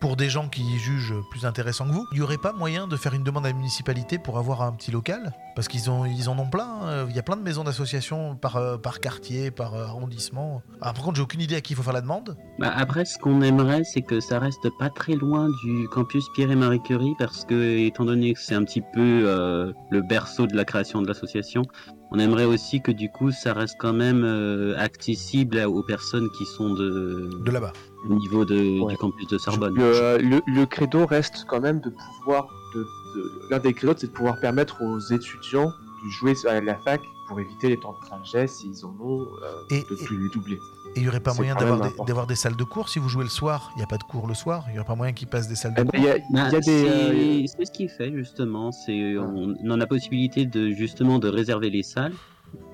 pour 0.00 0.16
des 0.16 0.30
gens 0.30 0.48
qui 0.48 0.78
jugent 0.78 1.14
plus 1.30 1.44
intéressants 1.44 1.86
que 1.86 1.92
vous, 1.92 2.06
il 2.12 2.16
n'y 2.18 2.22
aurait 2.22 2.38
pas 2.38 2.52
moyen 2.52 2.86
de 2.88 2.96
faire 2.96 3.12
une 3.14 3.22
demande 3.22 3.44
à 3.44 3.50
la 3.50 3.54
municipalité 3.54 4.18
pour 4.18 4.38
avoir 4.38 4.62
un 4.62 4.72
petit 4.72 4.90
local? 4.90 5.32
Parce 5.54 5.68
qu'ils 5.68 5.82
ils 6.16 6.28
en 6.28 6.38
ont 6.38 6.48
plein. 6.48 6.80
hein. 6.82 7.06
Il 7.10 7.14
y 7.14 7.18
a 7.18 7.22
plein 7.22 7.36
de 7.36 7.42
maisons 7.42 7.64
d'association 7.64 8.34
par, 8.36 8.56
euh, 8.56 8.78
par 8.78 9.00
quartier, 9.00 9.50
par 9.50 9.74
euh, 9.74 9.84
arrondissement. 9.84 10.62
Ah, 10.80 10.92
par 10.94 11.04
contre, 11.04 11.16
j'ai 11.16 11.22
aucune 11.22 11.42
idée 11.42 11.56
à 11.56 11.60
qui 11.60 11.74
il 11.74 11.76
faut 11.76 11.82
faire 11.82 11.92
la 11.92 12.00
demande. 12.00 12.36
Bah, 12.58 12.72
après, 12.74 13.04
ce 13.04 13.18
qu'on 13.18 13.42
aimerait, 13.42 13.84
c'est 13.84 14.02
que 14.02 14.20
ça 14.20 14.38
reste 14.38 14.68
pas 14.78 14.88
très 14.88 15.14
loin 15.14 15.48
du 15.64 15.86
campus 15.88 16.24
Pierre 16.34 16.50
et 16.50 16.56
Marie 16.56 16.80
Curie, 16.80 17.14
parce 17.18 17.44
que, 17.44 17.78
étant 17.78 18.06
donné 18.06 18.32
que 18.32 18.40
c'est 18.40 18.54
un 18.54 18.64
petit 18.64 18.80
peu 18.80 19.22
euh, 19.26 19.72
le 19.90 20.00
berceau 20.00 20.46
de 20.46 20.56
la 20.56 20.64
création 20.64 21.02
de 21.02 21.08
l'association, 21.08 21.62
on 22.12 22.18
aimerait 22.18 22.44
aussi 22.44 22.80
que 22.80 22.90
du 22.92 23.08
coup, 23.10 23.30
ça 23.30 23.52
reste 23.54 23.76
quand 23.78 23.92
même 23.92 24.24
euh, 24.24 24.74
accessible 24.78 25.58
aux 25.60 25.82
personnes 25.82 26.28
qui 26.30 26.44
sont 26.44 26.74
de, 26.74 27.30
De 27.44 27.50
là-bas. 27.50 27.72
au 28.08 28.14
niveau 28.14 28.44
de- 28.44 28.80
Ouais. 28.80 28.92
du 28.92 28.98
campus 28.98 29.26
de 29.28 29.38
Sorbonne. 29.38 29.74
Le, 29.76 30.18
le- 30.18 30.42
le 30.46 30.66
credo 30.66 31.06
reste 31.06 31.44
quand 31.48 31.60
même 31.60 31.80
de 31.80 31.90
pouvoir. 32.18 32.48
De, 32.74 32.80
de- 32.80 33.32
L'un 33.50 33.58
des 33.58 33.72
credos, 33.74 33.94
c'est 33.98 34.06
de 34.08 34.12
pouvoir 34.12 34.38
permettre 34.40 34.82
aux 34.82 34.98
étudiants 35.00 35.68
de 36.04 36.10
jouer 36.10 36.34
à 36.48 36.60
la 36.60 36.76
fac 36.76 37.00
pour 37.30 37.38
éviter 37.38 37.68
les 37.68 37.78
temps 37.78 37.92
de 37.92 38.04
trajet 38.04 38.48
s'ils 38.48 38.84
en 38.84 38.92
ont, 39.00 39.20
euh, 39.44 39.62
Et- 39.70 39.84
de 39.88 39.94
plus 39.94 40.18
les 40.20 40.28
doubler. 40.28 40.56
Et 40.96 40.98
il 40.98 41.02
n'y 41.02 41.08
aurait 41.08 41.20
pas 41.20 41.32
moyen 41.32 41.54
d'avoir 41.54 41.80
des, 41.80 41.90
d'avoir 42.04 42.26
des 42.26 42.34
salles 42.34 42.56
de 42.56 42.64
cours 42.64 42.88
si 42.88 42.98
vous 42.98 43.08
jouez 43.08 43.22
le 43.22 43.30
soir? 43.30 43.70
Il 43.76 43.78
n'y 43.78 43.84
a 43.84 43.86
pas 43.86 43.98
de 43.98 44.02
cours 44.02 44.26
le 44.26 44.34
soir? 44.34 44.64
Il 44.66 44.72
n'y 44.72 44.78
aurait 44.80 44.86
pas 44.88 44.96
moyen 44.96 45.12
qu'ils 45.12 45.28
passent 45.28 45.46
des 45.46 45.54
salles 45.54 45.74
de 45.74 45.82
Eh 45.82 45.84
ben, 45.84 46.02
cours? 46.02 46.24
Bah, 46.30 46.48
c'est 46.60 46.88
euh, 46.88 47.46
c'est 47.46 47.64
ce 47.66 47.70
qui 47.70 47.88
fait 47.88 48.12
justement, 48.12 48.72
c'est 48.72 49.14
Ah. 49.16 49.22
on, 49.22 49.54
on 49.62 49.70
a 49.70 49.76
la 49.76 49.86
possibilité 49.86 50.44
de 50.46 50.70
justement 50.70 51.20
de 51.20 51.28
réserver 51.28 51.70
les 51.70 51.84
salles, 51.84 52.14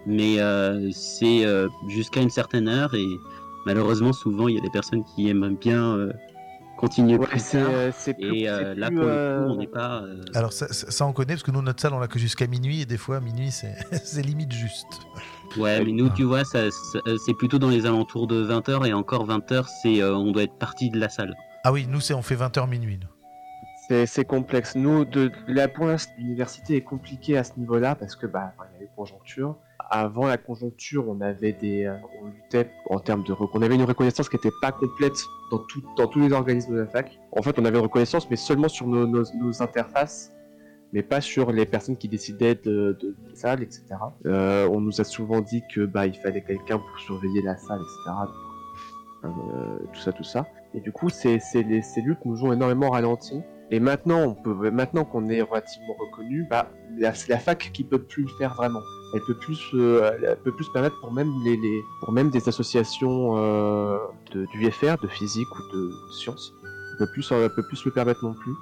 mais 0.07 0.40
euh, 0.40 0.88
c'est 0.92 1.45
euh, 1.45 1.69
jusqu'à 1.88 2.23
une 2.23 2.31
certaine 2.31 2.66
heure 2.69 2.95
et 2.95 3.07
malheureusement 3.66 4.14
souvent 4.14 4.49
il 4.49 4.55
y 4.55 4.59
a 4.59 4.62
des 4.62 4.71
personnes 4.71 5.05
qui 5.14 5.29
aiment 5.29 5.55
bien 5.61 5.85
euh, 5.99 6.11
continuer 6.77 7.17
ouais, 7.19 7.27
plus 7.27 7.41
c'est 7.41 7.59
tard 7.61 7.71
euh, 7.73 7.91
et 8.19 8.49
euh, 8.49 8.75
là 8.75 8.89
plus, 8.89 8.97
pour 8.97 9.05
le 9.07 9.11
euh, 9.11 9.45
coup 9.47 9.53
on 9.53 9.57
n'est 9.57 9.67
pas. 9.67 10.03
euh, 10.03 10.21
Alors 10.35 10.53
ça, 10.53 11.07
on 11.07 11.12
connaît 11.12 11.35
parce 11.35 11.43
que 11.43 11.51
nous 11.51 11.62
notre 11.62 11.81
salle 11.81 11.95
on 11.95 11.99
l'a 11.99 12.09
que 12.09 12.19
jusqu'à 12.19 12.47
minuit 12.47 12.83
et 12.83 12.87
des 12.87 12.97
fois 12.99 13.21
minuit 13.21 13.51
c'est 13.51 13.77
limite 14.23 14.53
juste. 14.53 14.87
Ouais, 15.57 15.83
mais 15.85 15.93
nous 15.93 16.09
tu 16.11 16.25
vois 16.25 16.45
ça, 16.45 16.71
ça- 16.71 16.99
c'est 17.25 17.35
plutôt 17.35 17.59
dans 17.59 17.71
les 17.71 17.87
alentours 17.87 18.27
de 18.27 18.45
20h 18.45 18.87
et 18.87 18.93
encore 18.93 19.27
20h 19.27 19.67
c'est 19.83 20.03
euh, 20.03 20.15
on 20.15 20.31
doit 20.33 20.43
être 20.45 20.59
parti 20.59 20.91
de 20.91 20.99
la 21.01 21.09
salle. 21.09 21.35
Ah 21.65 21.73
oui, 21.73 21.87
nous 21.89 22.01
c'est 22.01 22.15
on 22.15 22.23
fait 22.23 22.37
20h 22.37 22.69
minuit. 22.69 22.99
nous. 23.01 23.09
C'est 24.07 24.25
complexe. 24.25 24.75
Nous, 24.75 25.05
de, 25.05 25.31
la, 25.47 25.69
pour 25.69 25.87
l'instant, 25.87 26.12
l'université 26.19 26.75
est 26.75 26.81
compliquée 26.81 27.39
à 27.39 27.45
ce 27.45 27.53
niveau-là 27.57 27.95
parce 27.95 28.17
que 28.17 28.27
bah, 28.27 28.53
il 28.59 28.75
y 28.75 28.79
a 28.79 28.81
les 28.81 28.91
conjonctures. 28.97 29.55
Avant 29.90 30.27
la 30.27 30.37
conjoncture, 30.37 31.09
on 31.09 31.20
avait 31.20 31.53
des, 31.53 31.85
euh, 31.85 31.96
on 32.20 32.27
luttait 32.27 32.70
en 32.90 32.99
termes 32.99 33.22
de, 33.25 33.35
on 33.38 33.62
avait 33.62 33.75
une 33.75 33.85
reconnaissance 33.85 34.29
qui 34.29 34.37
n'était 34.37 34.55
pas 34.61 34.72
complète 34.72 35.16
dans 35.51 35.59
tout, 35.59 35.83
dans 35.96 36.07
tous 36.07 36.20
les 36.20 36.33
organismes 36.33 36.75
de 36.75 36.81
la 36.81 36.87
fac. 36.87 37.18
En 37.33 37.42
fait, 37.42 37.59
on 37.59 37.64
avait 37.64 37.79
une 37.79 37.85
reconnaissance, 37.85 38.29
mais 38.29 38.37
seulement 38.37 38.68
sur 38.68 38.87
nos, 38.87 39.62
interfaces, 39.62 40.33
mais 40.92 41.03
pas 41.03 41.20
sur 41.20 41.53
les 41.53 41.66
personnes 41.66 41.96
qui 41.96 42.09
décidaient 42.09 42.57
de, 42.57 42.96
de, 43.01 43.16
des 43.29 43.35
salles, 43.35 43.62
etc. 43.62 43.85
Euh, 44.27 44.68
on 44.68 44.81
nous 44.81 45.01
a 45.01 45.05
souvent 45.05 45.40
dit 45.40 45.62
que 45.72 45.85
bah 45.85 46.07
il 46.07 46.14
fallait 46.14 46.42
quelqu'un 46.42 46.79
pour 46.79 46.99
surveiller 46.99 47.42
la 47.42 47.57
salle, 47.57 47.81
etc. 47.81 48.16
Euh, 49.25 49.79
tout 49.92 50.01
ça, 50.01 50.12
tout 50.12 50.25
ça. 50.25 50.46
Et 50.75 50.81
du 50.81 50.92
coup, 50.92 51.09
ces, 51.09 51.38
ces 51.38 51.62
luttes 51.62 52.25
nous 52.25 52.44
ont 52.44 52.53
énormément 52.53 52.90
ralenti. 52.90 53.40
Et 53.71 53.81
maintenant, 53.81 54.21
on 54.23 54.35
peut, 54.35 54.71
maintenant 54.71 55.05
qu'on 55.05 55.29
est 55.29 55.43
relativement 55.43 55.95
reconnu, 55.99 56.47
bah, 56.49 56.71
c'est 57.15 57.29
la 57.31 57.39
fac 57.39 57.71
qui 57.73 57.83
peut 57.85 57.99
plus 58.03 58.23
le 58.23 58.29
faire 58.39 58.55
vraiment. 58.55 58.81
Elle 59.15 59.21
peut 59.27 59.35
plus, 59.39 59.59
euh, 59.75 60.11
elle 60.23 60.37
peut 60.45 60.53
plus 60.53 60.69
permettre 60.73 60.99
pour 61.01 61.13
même 61.13 61.31
les, 61.45 61.57
les- 61.57 61.83
pour 62.01 62.13
même 62.13 62.31
des 62.31 62.49
associations 62.49 63.37
euh, 63.39 63.99
de, 64.33 64.47
du 64.53 64.71
FR, 64.71 64.97
de 65.03 65.09
physique 65.09 65.49
ou 65.59 65.63
de 65.77 65.91
sciences. 66.13 66.53
Elle 66.93 66.99
peut 67.07 67.11
plus, 67.13 67.31
elle 67.33 67.51
peut 67.51 67.63
plus 67.67 67.85
le 67.85 67.91
permettre 67.91 68.25
non 68.25 68.35
plus. 68.35 68.53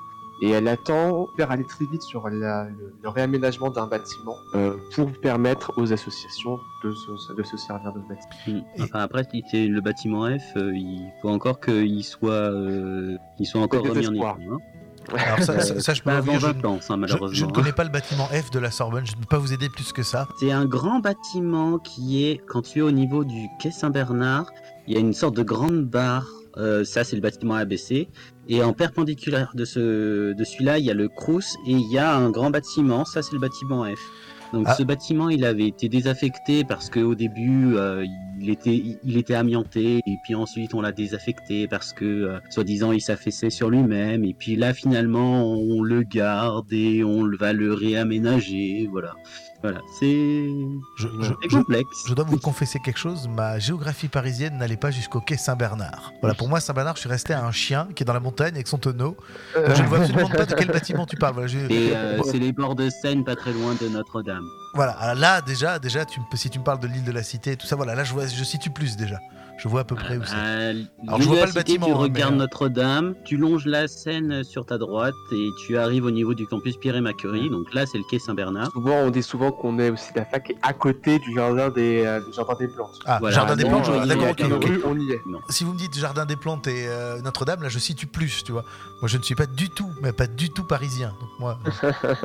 Et 0.42 0.50
elle 0.50 0.66
attend 0.68 1.28
faire 1.36 1.50
aller 1.52 1.64
très 1.64 1.84
vite 1.86 2.02
sur 2.02 2.28
la- 2.28 2.64
le, 2.68 2.92
le 3.02 3.08
réaménagement 3.08 3.70
d'un 3.70 3.86
bâtiment 3.86 4.36
euh, 4.54 4.76
pour 4.94 5.12
permettre 5.12 5.72
aux 5.76 5.92
associations 5.92 6.58
de 6.82 6.92
se, 6.92 7.32
de 7.34 7.42
se 7.42 7.56
servir 7.56 7.92
de 7.92 8.00
ce 8.02 8.08
bâtiment. 8.08 8.64
Hmm. 8.76 8.82
Enfin, 8.82 8.98
après, 9.00 9.24
si 9.30 9.42
c'est 9.50 9.66
le 9.66 9.80
bâtiment 9.80 10.26
F, 10.26 10.56
euh, 10.56 10.72
il 10.74 11.10
faut 11.22 11.28
encore 11.28 11.60
qu'il 11.60 12.02
soit, 12.04 12.32
euh, 12.32 13.16
il 13.38 13.46
soit 13.46 13.60
encore 13.60 13.82
remis 13.90 14.06
en 14.08 14.12
état. 14.14 14.36
Hein. 15.12 15.16
Alors 15.26 15.38
ça, 15.40 15.60
ça, 15.60 15.80
ça, 15.80 15.94
je 15.94 16.00
peux 16.02 16.10
Pas 16.10 16.20
vous 16.20 16.30
avant 16.30 16.38
dire, 16.38 16.48
je, 16.48 16.62
20 16.62 16.64
ans, 16.68 16.78
ça, 16.80 16.94
je- 16.94 16.98
malheureusement. 17.00 17.34
je 17.34 17.44
ne 17.44 17.48
hein. 17.48 17.52
connais 17.52 17.72
pas 17.72 17.84
le 17.84 17.90
bâtiment 17.90 18.26
F 18.26 18.50
de 18.50 18.58
la 18.58 18.70
Sorbonne, 18.70 19.06
je 19.06 19.12
ne 19.12 19.16
peux 19.18 19.26
pas 19.26 19.38
vous 19.38 19.52
aider 19.52 19.68
plus 19.68 19.92
que 19.92 20.02
ça. 20.02 20.26
C'est 20.40 20.52
un 20.52 20.64
grand 20.64 21.00
bâtiment 21.00 21.78
qui 21.78 22.24
est, 22.24 22.38
quand 22.46 22.62
tu 22.62 22.78
es 22.78 22.82
au 22.82 22.90
niveau 22.90 23.24
du 23.24 23.46
quai 23.60 23.70
Saint-Bernard, 23.70 24.46
il 24.86 24.94
y 24.94 24.96
a 24.96 25.00
une 25.00 25.12
sorte 25.14 25.34
de 25.36 25.42
grande 25.42 25.84
barre. 25.84 26.26
euh, 26.56 26.84
ça, 26.84 27.02
c'est 27.04 27.16
le 27.16 27.22
bâtiment 27.22 27.54
ABC. 27.54 28.08
Et 28.48 28.62
en 28.62 28.72
perpendiculaire 28.72 29.50
de, 29.54 29.64
ce, 29.64 30.32
de 30.34 30.44
celui-là, 30.44 30.78
il 30.78 30.84
y 30.84 30.90
a 30.90 30.94
le 30.94 31.08
Crous 31.08 31.56
et 31.66 31.72
il 31.72 31.90
y 31.90 31.98
a 31.98 32.14
un 32.14 32.30
grand 32.30 32.50
bâtiment. 32.50 33.04
Ça, 33.04 33.22
c'est 33.22 33.32
le 33.32 33.40
bâtiment 33.40 33.84
F. 33.84 33.98
Donc, 34.54 34.66
Ah. 34.68 34.74
ce 34.74 34.82
bâtiment, 34.84 35.28
il 35.28 35.44
avait 35.44 35.66
été 35.66 35.88
désaffecté 35.88 36.64
parce 36.64 36.88
qu'au 36.88 37.14
début, 37.14 37.74
euh, 37.76 38.06
il, 38.40 38.50
était, 38.50 38.80
il 39.04 39.16
était 39.16 39.34
amianté. 39.34 40.00
Et 40.06 40.16
puis 40.22 40.34
ensuite, 40.34 40.74
on 40.74 40.80
l'a 40.80 40.92
désaffecté 40.92 41.66
parce 41.66 41.92
que, 41.92 42.04
euh, 42.04 42.38
soi-disant, 42.50 42.92
il 42.92 43.00
s'affaissait 43.00 43.50
sur 43.50 43.68
lui-même. 43.68 44.24
Et 44.24 44.34
puis 44.34 44.56
là, 44.56 44.72
finalement, 44.72 45.44
on 45.52 45.82
le 45.82 46.02
garde 46.02 46.72
et 46.72 47.02
on 47.04 47.28
va 47.36 47.52
le 47.52 47.74
réaménager. 47.74 48.88
Voilà. 48.90 49.14
Voilà. 49.64 49.80
C'est. 49.98 50.06
Je, 50.96 51.08
je- 51.22 51.32
C'est 51.42 51.48
je- 51.50 51.56
complexe. 51.56 52.04
je 52.06 52.12
dois 52.12 52.26
vous 52.26 52.38
confesser 52.38 52.78
quelque 52.80 52.98
chose, 52.98 53.26
ma 53.28 53.58
géographie 53.58 54.08
parisienne 54.08 54.58
n'allait 54.58 54.76
pas 54.76 54.90
jusqu'au 54.90 55.20
quai 55.22 55.38
Saint-Bernard. 55.38 56.12
Voilà, 56.20 56.34
pour 56.34 56.50
moi, 56.50 56.60
Saint-Bernard, 56.60 56.96
je 56.96 57.00
suis 57.00 57.08
resté 57.08 57.32
à 57.32 57.42
un 57.42 57.50
chien 57.50 57.88
qui 57.96 58.02
est 58.02 58.06
dans 58.06 58.12
la 58.12 58.20
montagne 58.20 58.52
avec 58.54 58.68
son 58.68 58.76
tonneau. 58.76 59.16
Donc, 59.54 59.74
je 59.74 59.82
ne 59.82 59.88
vois 59.88 60.00
absolument 60.00 60.28
pas 60.28 60.44
de 60.44 60.52
quel 60.54 60.68
bâtiment 60.68 61.06
tu 61.06 61.16
parles. 61.16 61.32
Voilà, 61.34 61.48
euh, 61.54 62.20
c'est 62.30 62.38
les 62.38 62.52
bords 62.52 62.74
de 62.74 62.90
Seine, 62.90 63.24
pas 63.24 63.36
très 63.36 63.52
loin 63.54 63.74
de 63.80 63.88
Notre-Dame. 63.88 64.44
Voilà, 64.74 64.92
alors 64.92 65.14
là, 65.18 65.40
déjà, 65.40 65.78
déjà 65.78 66.04
tu 66.04 66.20
si 66.34 66.50
tu 66.50 66.58
me 66.58 66.64
parles 66.64 66.80
de 66.80 66.86
l'île 66.86 67.04
de 67.04 67.12
la 67.12 67.22
Cité, 67.22 67.56
tout 67.56 67.66
ça, 67.66 67.74
voilà, 67.76 67.94
là, 67.94 68.04
je, 68.04 68.12
vois, 68.12 68.26
je 68.26 68.44
situe 68.44 68.68
plus 68.70 68.96
déjà. 68.98 69.18
Je 69.56 69.68
vois 69.68 69.80
à 69.80 69.84
peu 69.84 69.94
près 69.94 70.16
où 70.16 70.24
c'est. 70.24 70.34
Euh, 70.36 70.82
Alors, 71.06 71.20
je 71.20 71.26
vois 71.28 71.36
pas 71.36 71.46
le 71.46 71.46
l'université, 71.46 71.54
bâtiment, 71.78 71.86
Tu 71.86 71.92
hein, 71.92 71.96
regardes 71.96 72.32
mais, 72.34 72.40
euh, 72.40 72.42
Notre-Dame, 72.44 73.14
tu 73.24 73.36
longes 73.36 73.66
la 73.66 73.86
Seine 73.88 74.42
sur 74.44 74.66
ta 74.66 74.78
droite 74.78 75.14
et 75.32 75.48
tu 75.64 75.78
arrives 75.78 76.04
au 76.04 76.10
niveau 76.10 76.34
du 76.34 76.46
campus 76.46 76.76
Pierre-et-Macurie. 76.76 77.50
Donc 77.50 77.72
là, 77.72 77.86
c'est 77.86 77.98
le 77.98 78.04
quai 78.10 78.18
Saint-Bernard. 78.18 78.70
Souvent, 78.72 78.96
on 78.96 79.10
dit 79.10 79.22
souvent 79.22 79.52
qu'on 79.52 79.78
est 79.78 79.90
aussi 79.90 80.10
la 80.16 80.24
fac 80.24 80.52
à 80.62 80.72
côté 80.72 81.18
du 81.20 81.34
jardin 81.34 81.70
des, 81.70 82.04
euh, 82.04 82.20
du 82.26 82.32
jardin 82.32 82.54
des 82.58 82.68
plantes. 82.68 82.98
Ah, 83.06 83.18
Voilà, 83.20 83.34
Jardin 83.36 83.56
des 83.56 83.64
Plantes, 83.64 83.88
ah, 83.92 84.06
d'accord, 84.06 84.26
a 84.26 84.30
ok, 84.32 84.40
une 84.40 84.52
ok. 84.54 84.64
rue, 84.64 84.82
on 84.84 84.98
y 84.98 85.12
est. 85.12 85.20
Si 85.50 85.62
vous 85.64 85.72
me 85.72 85.78
dites 85.78 85.94
Jardin 85.96 86.26
des 86.26 86.36
Plantes 86.36 86.66
et 86.66 86.86
euh, 86.88 87.20
Notre-Dame, 87.22 87.62
là, 87.62 87.68
je 87.68 87.78
situe 87.78 88.06
plus, 88.06 88.42
tu 88.44 88.52
vois. 88.52 88.64
Moi, 89.00 89.08
je 89.08 89.18
ne 89.18 89.22
suis 89.22 89.34
pas 89.36 89.46
du 89.46 89.68
tout, 89.70 89.90
mais 90.02 90.12
pas 90.12 90.26
du 90.26 90.50
tout 90.50 90.64
parisien. 90.64 91.12
Donc, 91.20 91.30
moi, 91.38 91.58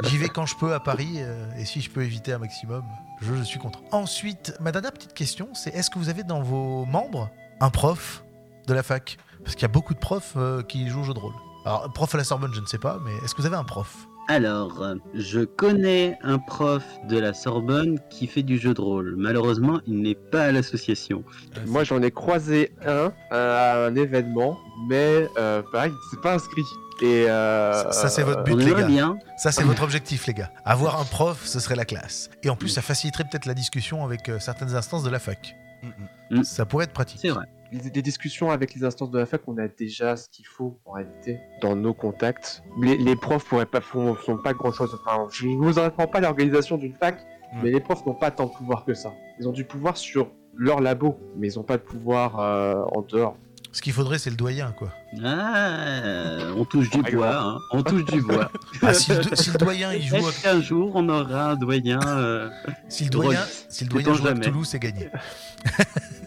j'y 0.03 0.17
vais 0.17 0.29
quand 0.29 0.45
je 0.45 0.55
peux 0.55 0.73
à 0.73 0.79
Paris, 0.79 1.17
euh, 1.17 1.45
et 1.59 1.65
si 1.65 1.81
je 1.81 1.89
peux 1.89 2.01
éviter 2.01 2.33
un 2.33 2.39
maximum, 2.39 2.81
je, 3.21 3.43
suis 3.43 3.59
content. 3.59 3.81
Ensuite, 3.91 4.53
ma 4.59 4.71
dernière 4.71 4.91
petite 4.91 5.13
question, 5.13 5.49
c'est 5.53 5.73
est-ce 5.73 5.89
que 5.89 5.99
vous 5.99 6.09
avez 6.09 6.23
dans 6.23 6.41
vos 6.41 6.85
membres 6.85 7.29
un 7.59 7.69
prof 7.69 8.23
de 8.67 8.73
la 8.73 8.83
fac? 8.83 9.17
Parce 9.43 9.55
qu'il 9.55 9.61
y 9.63 9.65
a 9.65 9.69
beaucoup 9.69 9.93
de 9.93 9.99
profs 9.99 10.33
euh, 10.35 10.61
qui 10.63 10.89
jouent 10.89 11.01
au 11.01 11.05
jeu 11.05 11.13
de 11.13 11.19
rôle. 11.19 11.33
Alors, 11.65 11.91
prof 11.93 12.13
à 12.13 12.17
la 12.17 12.23
Sorbonne, 12.23 12.53
je 12.53 12.61
ne 12.61 12.65
sais 12.65 12.77
pas, 12.77 12.99
mais 13.03 13.11
est-ce 13.23 13.35
que 13.35 13.41
vous 13.41 13.47
avez 13.47 13.55
un 13.55 13.63
prof? 13.63 14.08
Alors, 14.33 14.83
euh, 14.83 14.93
je 15.15 15.39
connais 15.39 16.15
un 16.21 16.37
prof 16.37 16.83
de 17.09 17.17
la 17.17 17.33
Sorbonne 17.33 17.97
qui 18.11 18.27
fait 18.27 18.43
du 18.43 18.59
jeu 18.59 18.75
de 18.75 18.79
rôle. 18.81 19.15
Malheureusement, 19.17 19.79
il 19.87 20.01
n'est 20.03 20.13
pas 20.13 20.43
à 20.43 20.51
l'association. 20.51 21.23
Euh, 21.57 21.61
Moi, 21.65 21.83
j'en 21.83 21.99
ai 22.03 22.11
croisé 22.11 22.71
un 22.85 23.11
à 23.31 23.85
un 23.87 23.95
événement, 23.95 24.59
mais 24.87 25.27
euh, 25.39 25.63
pareil, 25.71 25.91
il 25.91 26.09
s'est 26.11 26.21
pas 26.21 26.35
inscrit. 26.35 26.61
Et 27.01 27.27
euh, 27.27 27.73
Ça- 27.73 27.91
ça, 27.91 28.09
c'est 28.09 28.21
votre 28.21 28.43
but, 28.43 28.53
les 28.55 28.71
gars. 28.75 28.85
bien. 28.85 29.17
Ça, 29.39 29.51
c'est 29.51 29.63
votre 29.63 29.81
objectif, 29.81 30.27
les 30.27 30.35
gars. 30.35 30.51
Avoir 30.63 31.01
un 31.01 31.05
prof, 31.05 31.41
ce 31.47 31.59
serait 31.59 31.75
la 31.75 31.85
classe. 31.85 32.29
Et 32.43 32.51
en 32.51 32.55
plus, 32.55 32.69
ça 32.69 32.83
faciliterait 32.83 33.23
peut-être 33.23 33.47
la 33.47 33.55
discussion 33.55 34.05
avec 34.05 34.29
euh, 34.29 34.37
certaines 34.39 34.75
instances 34.75 35.01
de 35.03 35.09
la 35.09 35.17
fac. 35.17 35.55
Mm, 35.81 35.87
mm. 36.35 36.39
Mm. 36.39 36.43
Ça 36.43 36.65
pourrait 36.67 36.83
être 36.85 36.93
pratique. 36.93 37.17
C'est 37.19 37.29
vrai. 37.29 37.45
Les- 37.71 37.89
des 37.89 38.01
discussions 38.01 38.51
avec 38.51 38.73
les 38.73 38.83
instances 38.83 39.11
de 39.11 39.19
la 39.19 39.25
fac, 39.25 39.41
on 39.47 39.57
a 39.57 39.67
déjà 39.67 40.15
ce 40.17 40.27
qu'il 40.29 40.45
faut 40.45 40.79
en 40.85 40.93
réalité 40.93 41.39
dans 41.61 41.75
nos 41.75 41.93
contacts. 41.93 42.63
Les, 42.81 42.97
les 42.97 43.15
profs 43.15 43.45
pourraient 43.45 43.65
pas, 43.65 43.81
font, 43.81 44.15
font 44.15 44.37
pas 44.37 44.53
grand 44.53 44.71
chose. 44.71 44.95
Enfin, 45.05 45.27
je 45.31 45.47
ne 45.47 45.57
vous 45.57 45.79
apprends 45.79 46.07
pas 46.07 46.19
l'organisation 46.19 46.77
d'une 46.77 46.93
fac, 46.93 47.19
mais 47.63 47.71
les 47.71 47.79
profs 47.79 48.05
n'ont 48.05 48.13
pas 48.15 48.31
tant 48.31 48.45
de 48.47 48.51
pouvoir 48.51 48.85
que 48.85 48.93
ça. 48.93 49.11
Ils 49.39 49.47
ont 49.47 49.51
du 49.51 49.63
pouvoir 49.65 49.97
sur 49.97 50.29
leur 50.55 50.81
labo, 50.81 51.17
mais 51.37 51.51
ils 51.51 51.57
n'ont 51.57 51.63
pas 51.63 51.77
de 51.77 51.83
pouvoir 51.83 52.39
euh, 52.39 52.83
en 52.95 53.01
dehors. 53.01 53.37
Ce 53.71 53.83
qu'il 53.83 53.93
faudrait, 53.93 54.17
c'est 54.17 54.31
le 54.31 54.35
doyen, 54.35 54.71
quoi. 54.71 54.89
Ah, 55.23 56.51
on 56.57 56.65
touche 56.65 56.89
du 56.89 57.03
Par 57.03 57.11
bois. 57.11 57.35
hein. 57.39 57.57
On 57.71 57.83
touche 57.83 58.03
du 58.05 58.21
bois. 58.21 58.51
Ah, 58.81 58.93
si, 58.93 59.11
le, 59.11 59.19
do- 59.23 59.35
si 59.35 59.51
le 59.51 59.57
doyen, 59.57 59.93
il 59.93 60.01
joue, 60.01 60.15
à- 60.15 60.31
qu'un 60.41 60.59
jour, 60.61 60.91
on 60.95 61.07
aura 61.09 61.51
un 61.51 61.55
doyen 61.55 61.99
euh, 62.05 62.49
si 62.87 63.03
le 63.03 63.09
doyen, 63.11 63.41
si 63.69 63.83
le 63.83 63.89
doyen 63.91 64.13
joue 64.13 64.27
à. 64.27 64.33
Toulouse, 64.33 64.67
c'est 64.67 64.79
gagné. 64.79 65.09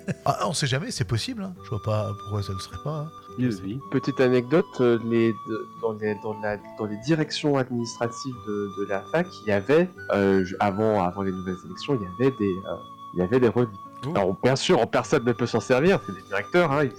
ah, 0.25 0.39
on 0.47 0.53
sait 0.53 0.67
jamais, 0.67 0.91
c'est 0.91 1.05
possible. 1.07 1.43
hein. 1.43 1.55
Je 1.65 1.69
vois 1.71 1.83
pas 1.83 2.13
pourquoi 2.21 2.43
ça 2.43 2.53
le 2.53 2.59
serait 2.59 2.83
pas. 2.83 2.91
hein. 3.01 3.09
oui, 3.39 3.51
oui. 3.65 3.81
Petite 3.91 4.21
anecdote, 4.21 4.65
euh, 4.81 4.99
les, 5.05 5.35
dans, 5.81 5.93
les, 5.93 6.15
dans, 6.23 6.39
la, 6.41 6.57
dans 6.79 6.85
les 6.87 6.97
directions 6.99 7.57
administratives 7.57 8.35
de, 8.47 8.71
de 8.79 8.87
la 8.89 9.01
fac, 9.13 9.27
il 9.45 9.49
y 9.49 9.53
avait, 9.53 9.89
euh, 10.13 10.45
avant, 10.61 11.03
avant 11.03 11.23
les 11.23 11.33
nouvelles 11.33 11.57
élections, 11.67 11.95
il 11.95 12.03
y 12.03 12.07
avait 12.27 12.37
des, 12.39 12.53
euh, 12.69 12.77
il 13.15 13.21
y 13.21 13.23
avait 13.23 13.41
des 13.41 13.49
remis. 13.49 13.69
Oh. 14.07 14.11
Alors, 14.17 14.37
bien 14.43 14.57
sûr, 14.57 14.81
en 14.81 14.87
personne 14.87 15.25
ne 15.25 15.33
peut 15.33 15.47
s'en 15.47 15.61
servir, 15.61 16.01
c'est 16.07 16.13
des 16.15 16.23
directeurs, 16.23 16.73
hein, 16.73 16.85
ils- 16.85 16.91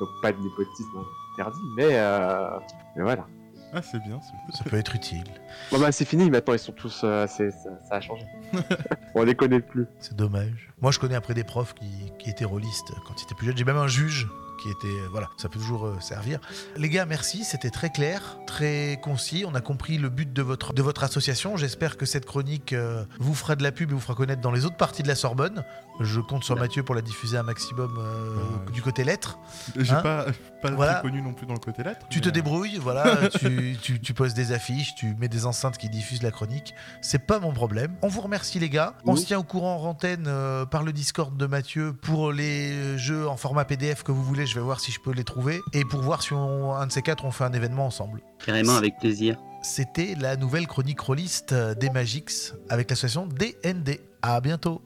donc 0.00 0.08
pas 0.22 0.32
de 0.32 0.38
népotisme 0.40 0.98
interdit, 1.34 1.58
mais, 1.76 1.88
euh, 1.92 2.48
mais 2.96 3.02
voilà. 3.02 3.26
Ah, 3.72 3.82
c'est 3.82 4.00
bien. 4.02 4.20
c'est- 4.22 4.56
Ça 4.58 4.64
peut 4.64 4.76
être 4.76 4.94
utile. 4.96 5.24
Bon 5.70 5.78
bah 5.78 5.92
c'est 5.92 6.04
fini, 6.04 6.28
maintenant 6.30 6.54
ils 6.54 6.58
sont 6.58 6.72
tous, 6.72 7.02
euh, 7.04 7.26
c'est- 7.28 7.50
ça, 7.52 7.70
ça 7.88 7.94
a 7.96 8.00
changé. 8.00 8.24
On 9.14 9.22
les 9.22 9.34
connaît 9.34 9.60
plus. 9.60 9.86
C'est 10.00 10.16
dommage. 10.16 10.68
Moi, 10.80 10.90
je 10.92 10.98
connais 10.98 11.14
après 11.14 11.34
des 11.34 11.44
profs 11.44 11.74
qui, 11.74 12.12
qui 12.18 12.30
étaient 12.30 12.44
rôlistes 12.44 12.92
quand 13.06 13.14
ils 13.20 13.24
étaient 13.24 13.34
plus 13.34 13.46
jeunes. 13.46 13.56
J'ai 13.56 13.64
même 13.64 13.76
un 13.76 13.86
juge 13.88 14.28
qui 14.62 14.70
était. 14.70 14.86
euh, 14.86 15.08
Voilà, 15.10 15.28
ça 15.36 15.48
peut 15.48 15.58
toujours 15.58 15.86
euh, 15.86 15.96
servir. 16.00 16.40
Les 16.76 16.88
gars, 16.88 17.06
merci. 17.06 17.44
C'était 17.44 17.70
très 17.70 17.90
clair, 17.90 18.38
très 18.46 18.98
concis. 19.02 19.44
On 19.46 19.54
a 19.54 19.60
compris 19.60 19.98
le 19.98 20.08
but 20.08 20.32
de 20.32 20.42
votre, 20.42 20.72
de 20.72 20.82
votre 20.82 21.04
association. 21.04 21.56
J'espère 21.56 21.96
que 21.96 22.06
cette 22.06 22.26
chronique 22.26 22.72
euh, 22.72 23.04
vous 23.18 23.34
fera 23.34 23.56
de 23.56 23.62
la 23.62 23.72
pub 23.72 23.90
et 23.90 23.94
vous 23.94 24.00
fera 24.00 24.14
connaître 24.14 24.40
dans 24.42 24.52
les 24.52 24.64
autres 24.64 24.76
parties 24.76 25.02
de 25.02 25.08
la 25.08 25.14
Sorbonne. 25.14 25.64
Je 26.00 26.20
compte 26.20 26.44
sur 26.44 26.54
Ouais. 26.54 26.60
Mathieu 26.62 26.82
pour 26.82 26.94
la 26.94 27.02
diffuser 27.02 27.36
un 27.36 27.42
maximum 27.42 27.96
euh, 27.98 28.34
Ouais. 28.66 28.72
du 28.72 28.82
côté 28.82 29.04
lettres. 29.04 29.38
J'ai 29.76 29.92
Hein 29.92 30.00
pas, 30.02 30.26
pas 30.62 30.70
Voilà. 30.70 30.94
très 30.94 31.02
connu 31.02 31.20
non 31.22 31.32
plus 31.34 31.46
dans 31.46 31.54
le 31.54 31.58
côté 31.60 31.82
lettres. 31.82 32.06
Tu 32.10 32.20
te 32.20 32.28
euh, 32.28 32.32
débrouilles, 32.32 32.78
voilà, 32.82 33.28
tu, 33.28 33.76
tu, 33.80 34.00
tu 34.00 34.14
poses 34.14 34.34
des 34.34 34.52
affiches, 34.52 34.94
tu 34.94 35.14
mets 35.18 35.28
des 35.28 35.46
enceintes 35.46 35.76
qui 35.78 35.88
diffusent 35.88 36.22
la 36.22 36.30
chronique. 36.30 36.74
C'est 37.02 37.26
pas 37.26 37.38
mon 37.40 37.52
problème. 37.52 37.94
On 38.02 38.08
vous 38.08 38.20
remercie 38.20 38.58
les 38.58 38.68
gars. 38.70 38.94
On 39.04 39.16
se 39.16 39.26
tient 39.26 39.38
au 39.38 39.42
courant 39.42 39.76
en 39.82 39.88
antenne 39.90 40.24
euh, 40.26 40.64
par 40.66 40.82
le 40.82 40.92
Discord 40.92 41.36
de 41.36 41.46
Mathieu 41.46 41.92
pour 41.92 42.32
les 42.32 42.96
jeux 42.98 43.28
en 43.28 43.36
format 43.36 43.64
PDF 43.64 44.02
que 44.02 44.12
vous 44.12 44.22
voulez. 44.24 44.46
Je 44.50 44.56
vais 44.56 44.60
voir 44.62 44.80
si 44.80 44.90
je 44.90 44.98
peux 44.98 45.12
les 45.12 45.22
trouver 45.22 45.60
et 45.72 45.84
pour 45.84 46.00
voir 46.00 46.22
si 46.22 46.32
on, 46.32 46.74
un 46.74 46.88
de 46.88 46.90
ces 46.90 47.02
quatre 47.02 47.24
on 47.24 47.30
fait 47.30 47.44
un 47.44 47.52
événement 47.52 47.86
ensemble. 47.86 48.20
Carrément, 48.44 48.74
avec 48.74 48.98
plaisir. 48.98 49.38
C'était 49.62 50.16
la 50.18 50.34
nouvelle 50.34 50.66
chronique 50.66 50.98
rôliste 50.98 51.52
euh, 51.52 51.76
des 51.76 51.88
Magix 51.88 52.54
avec 52.68 52.90
l'association 52.90 53.28
DND. 53.28 54.00
À 54.22 54.40
bientôt. 54.40 54.82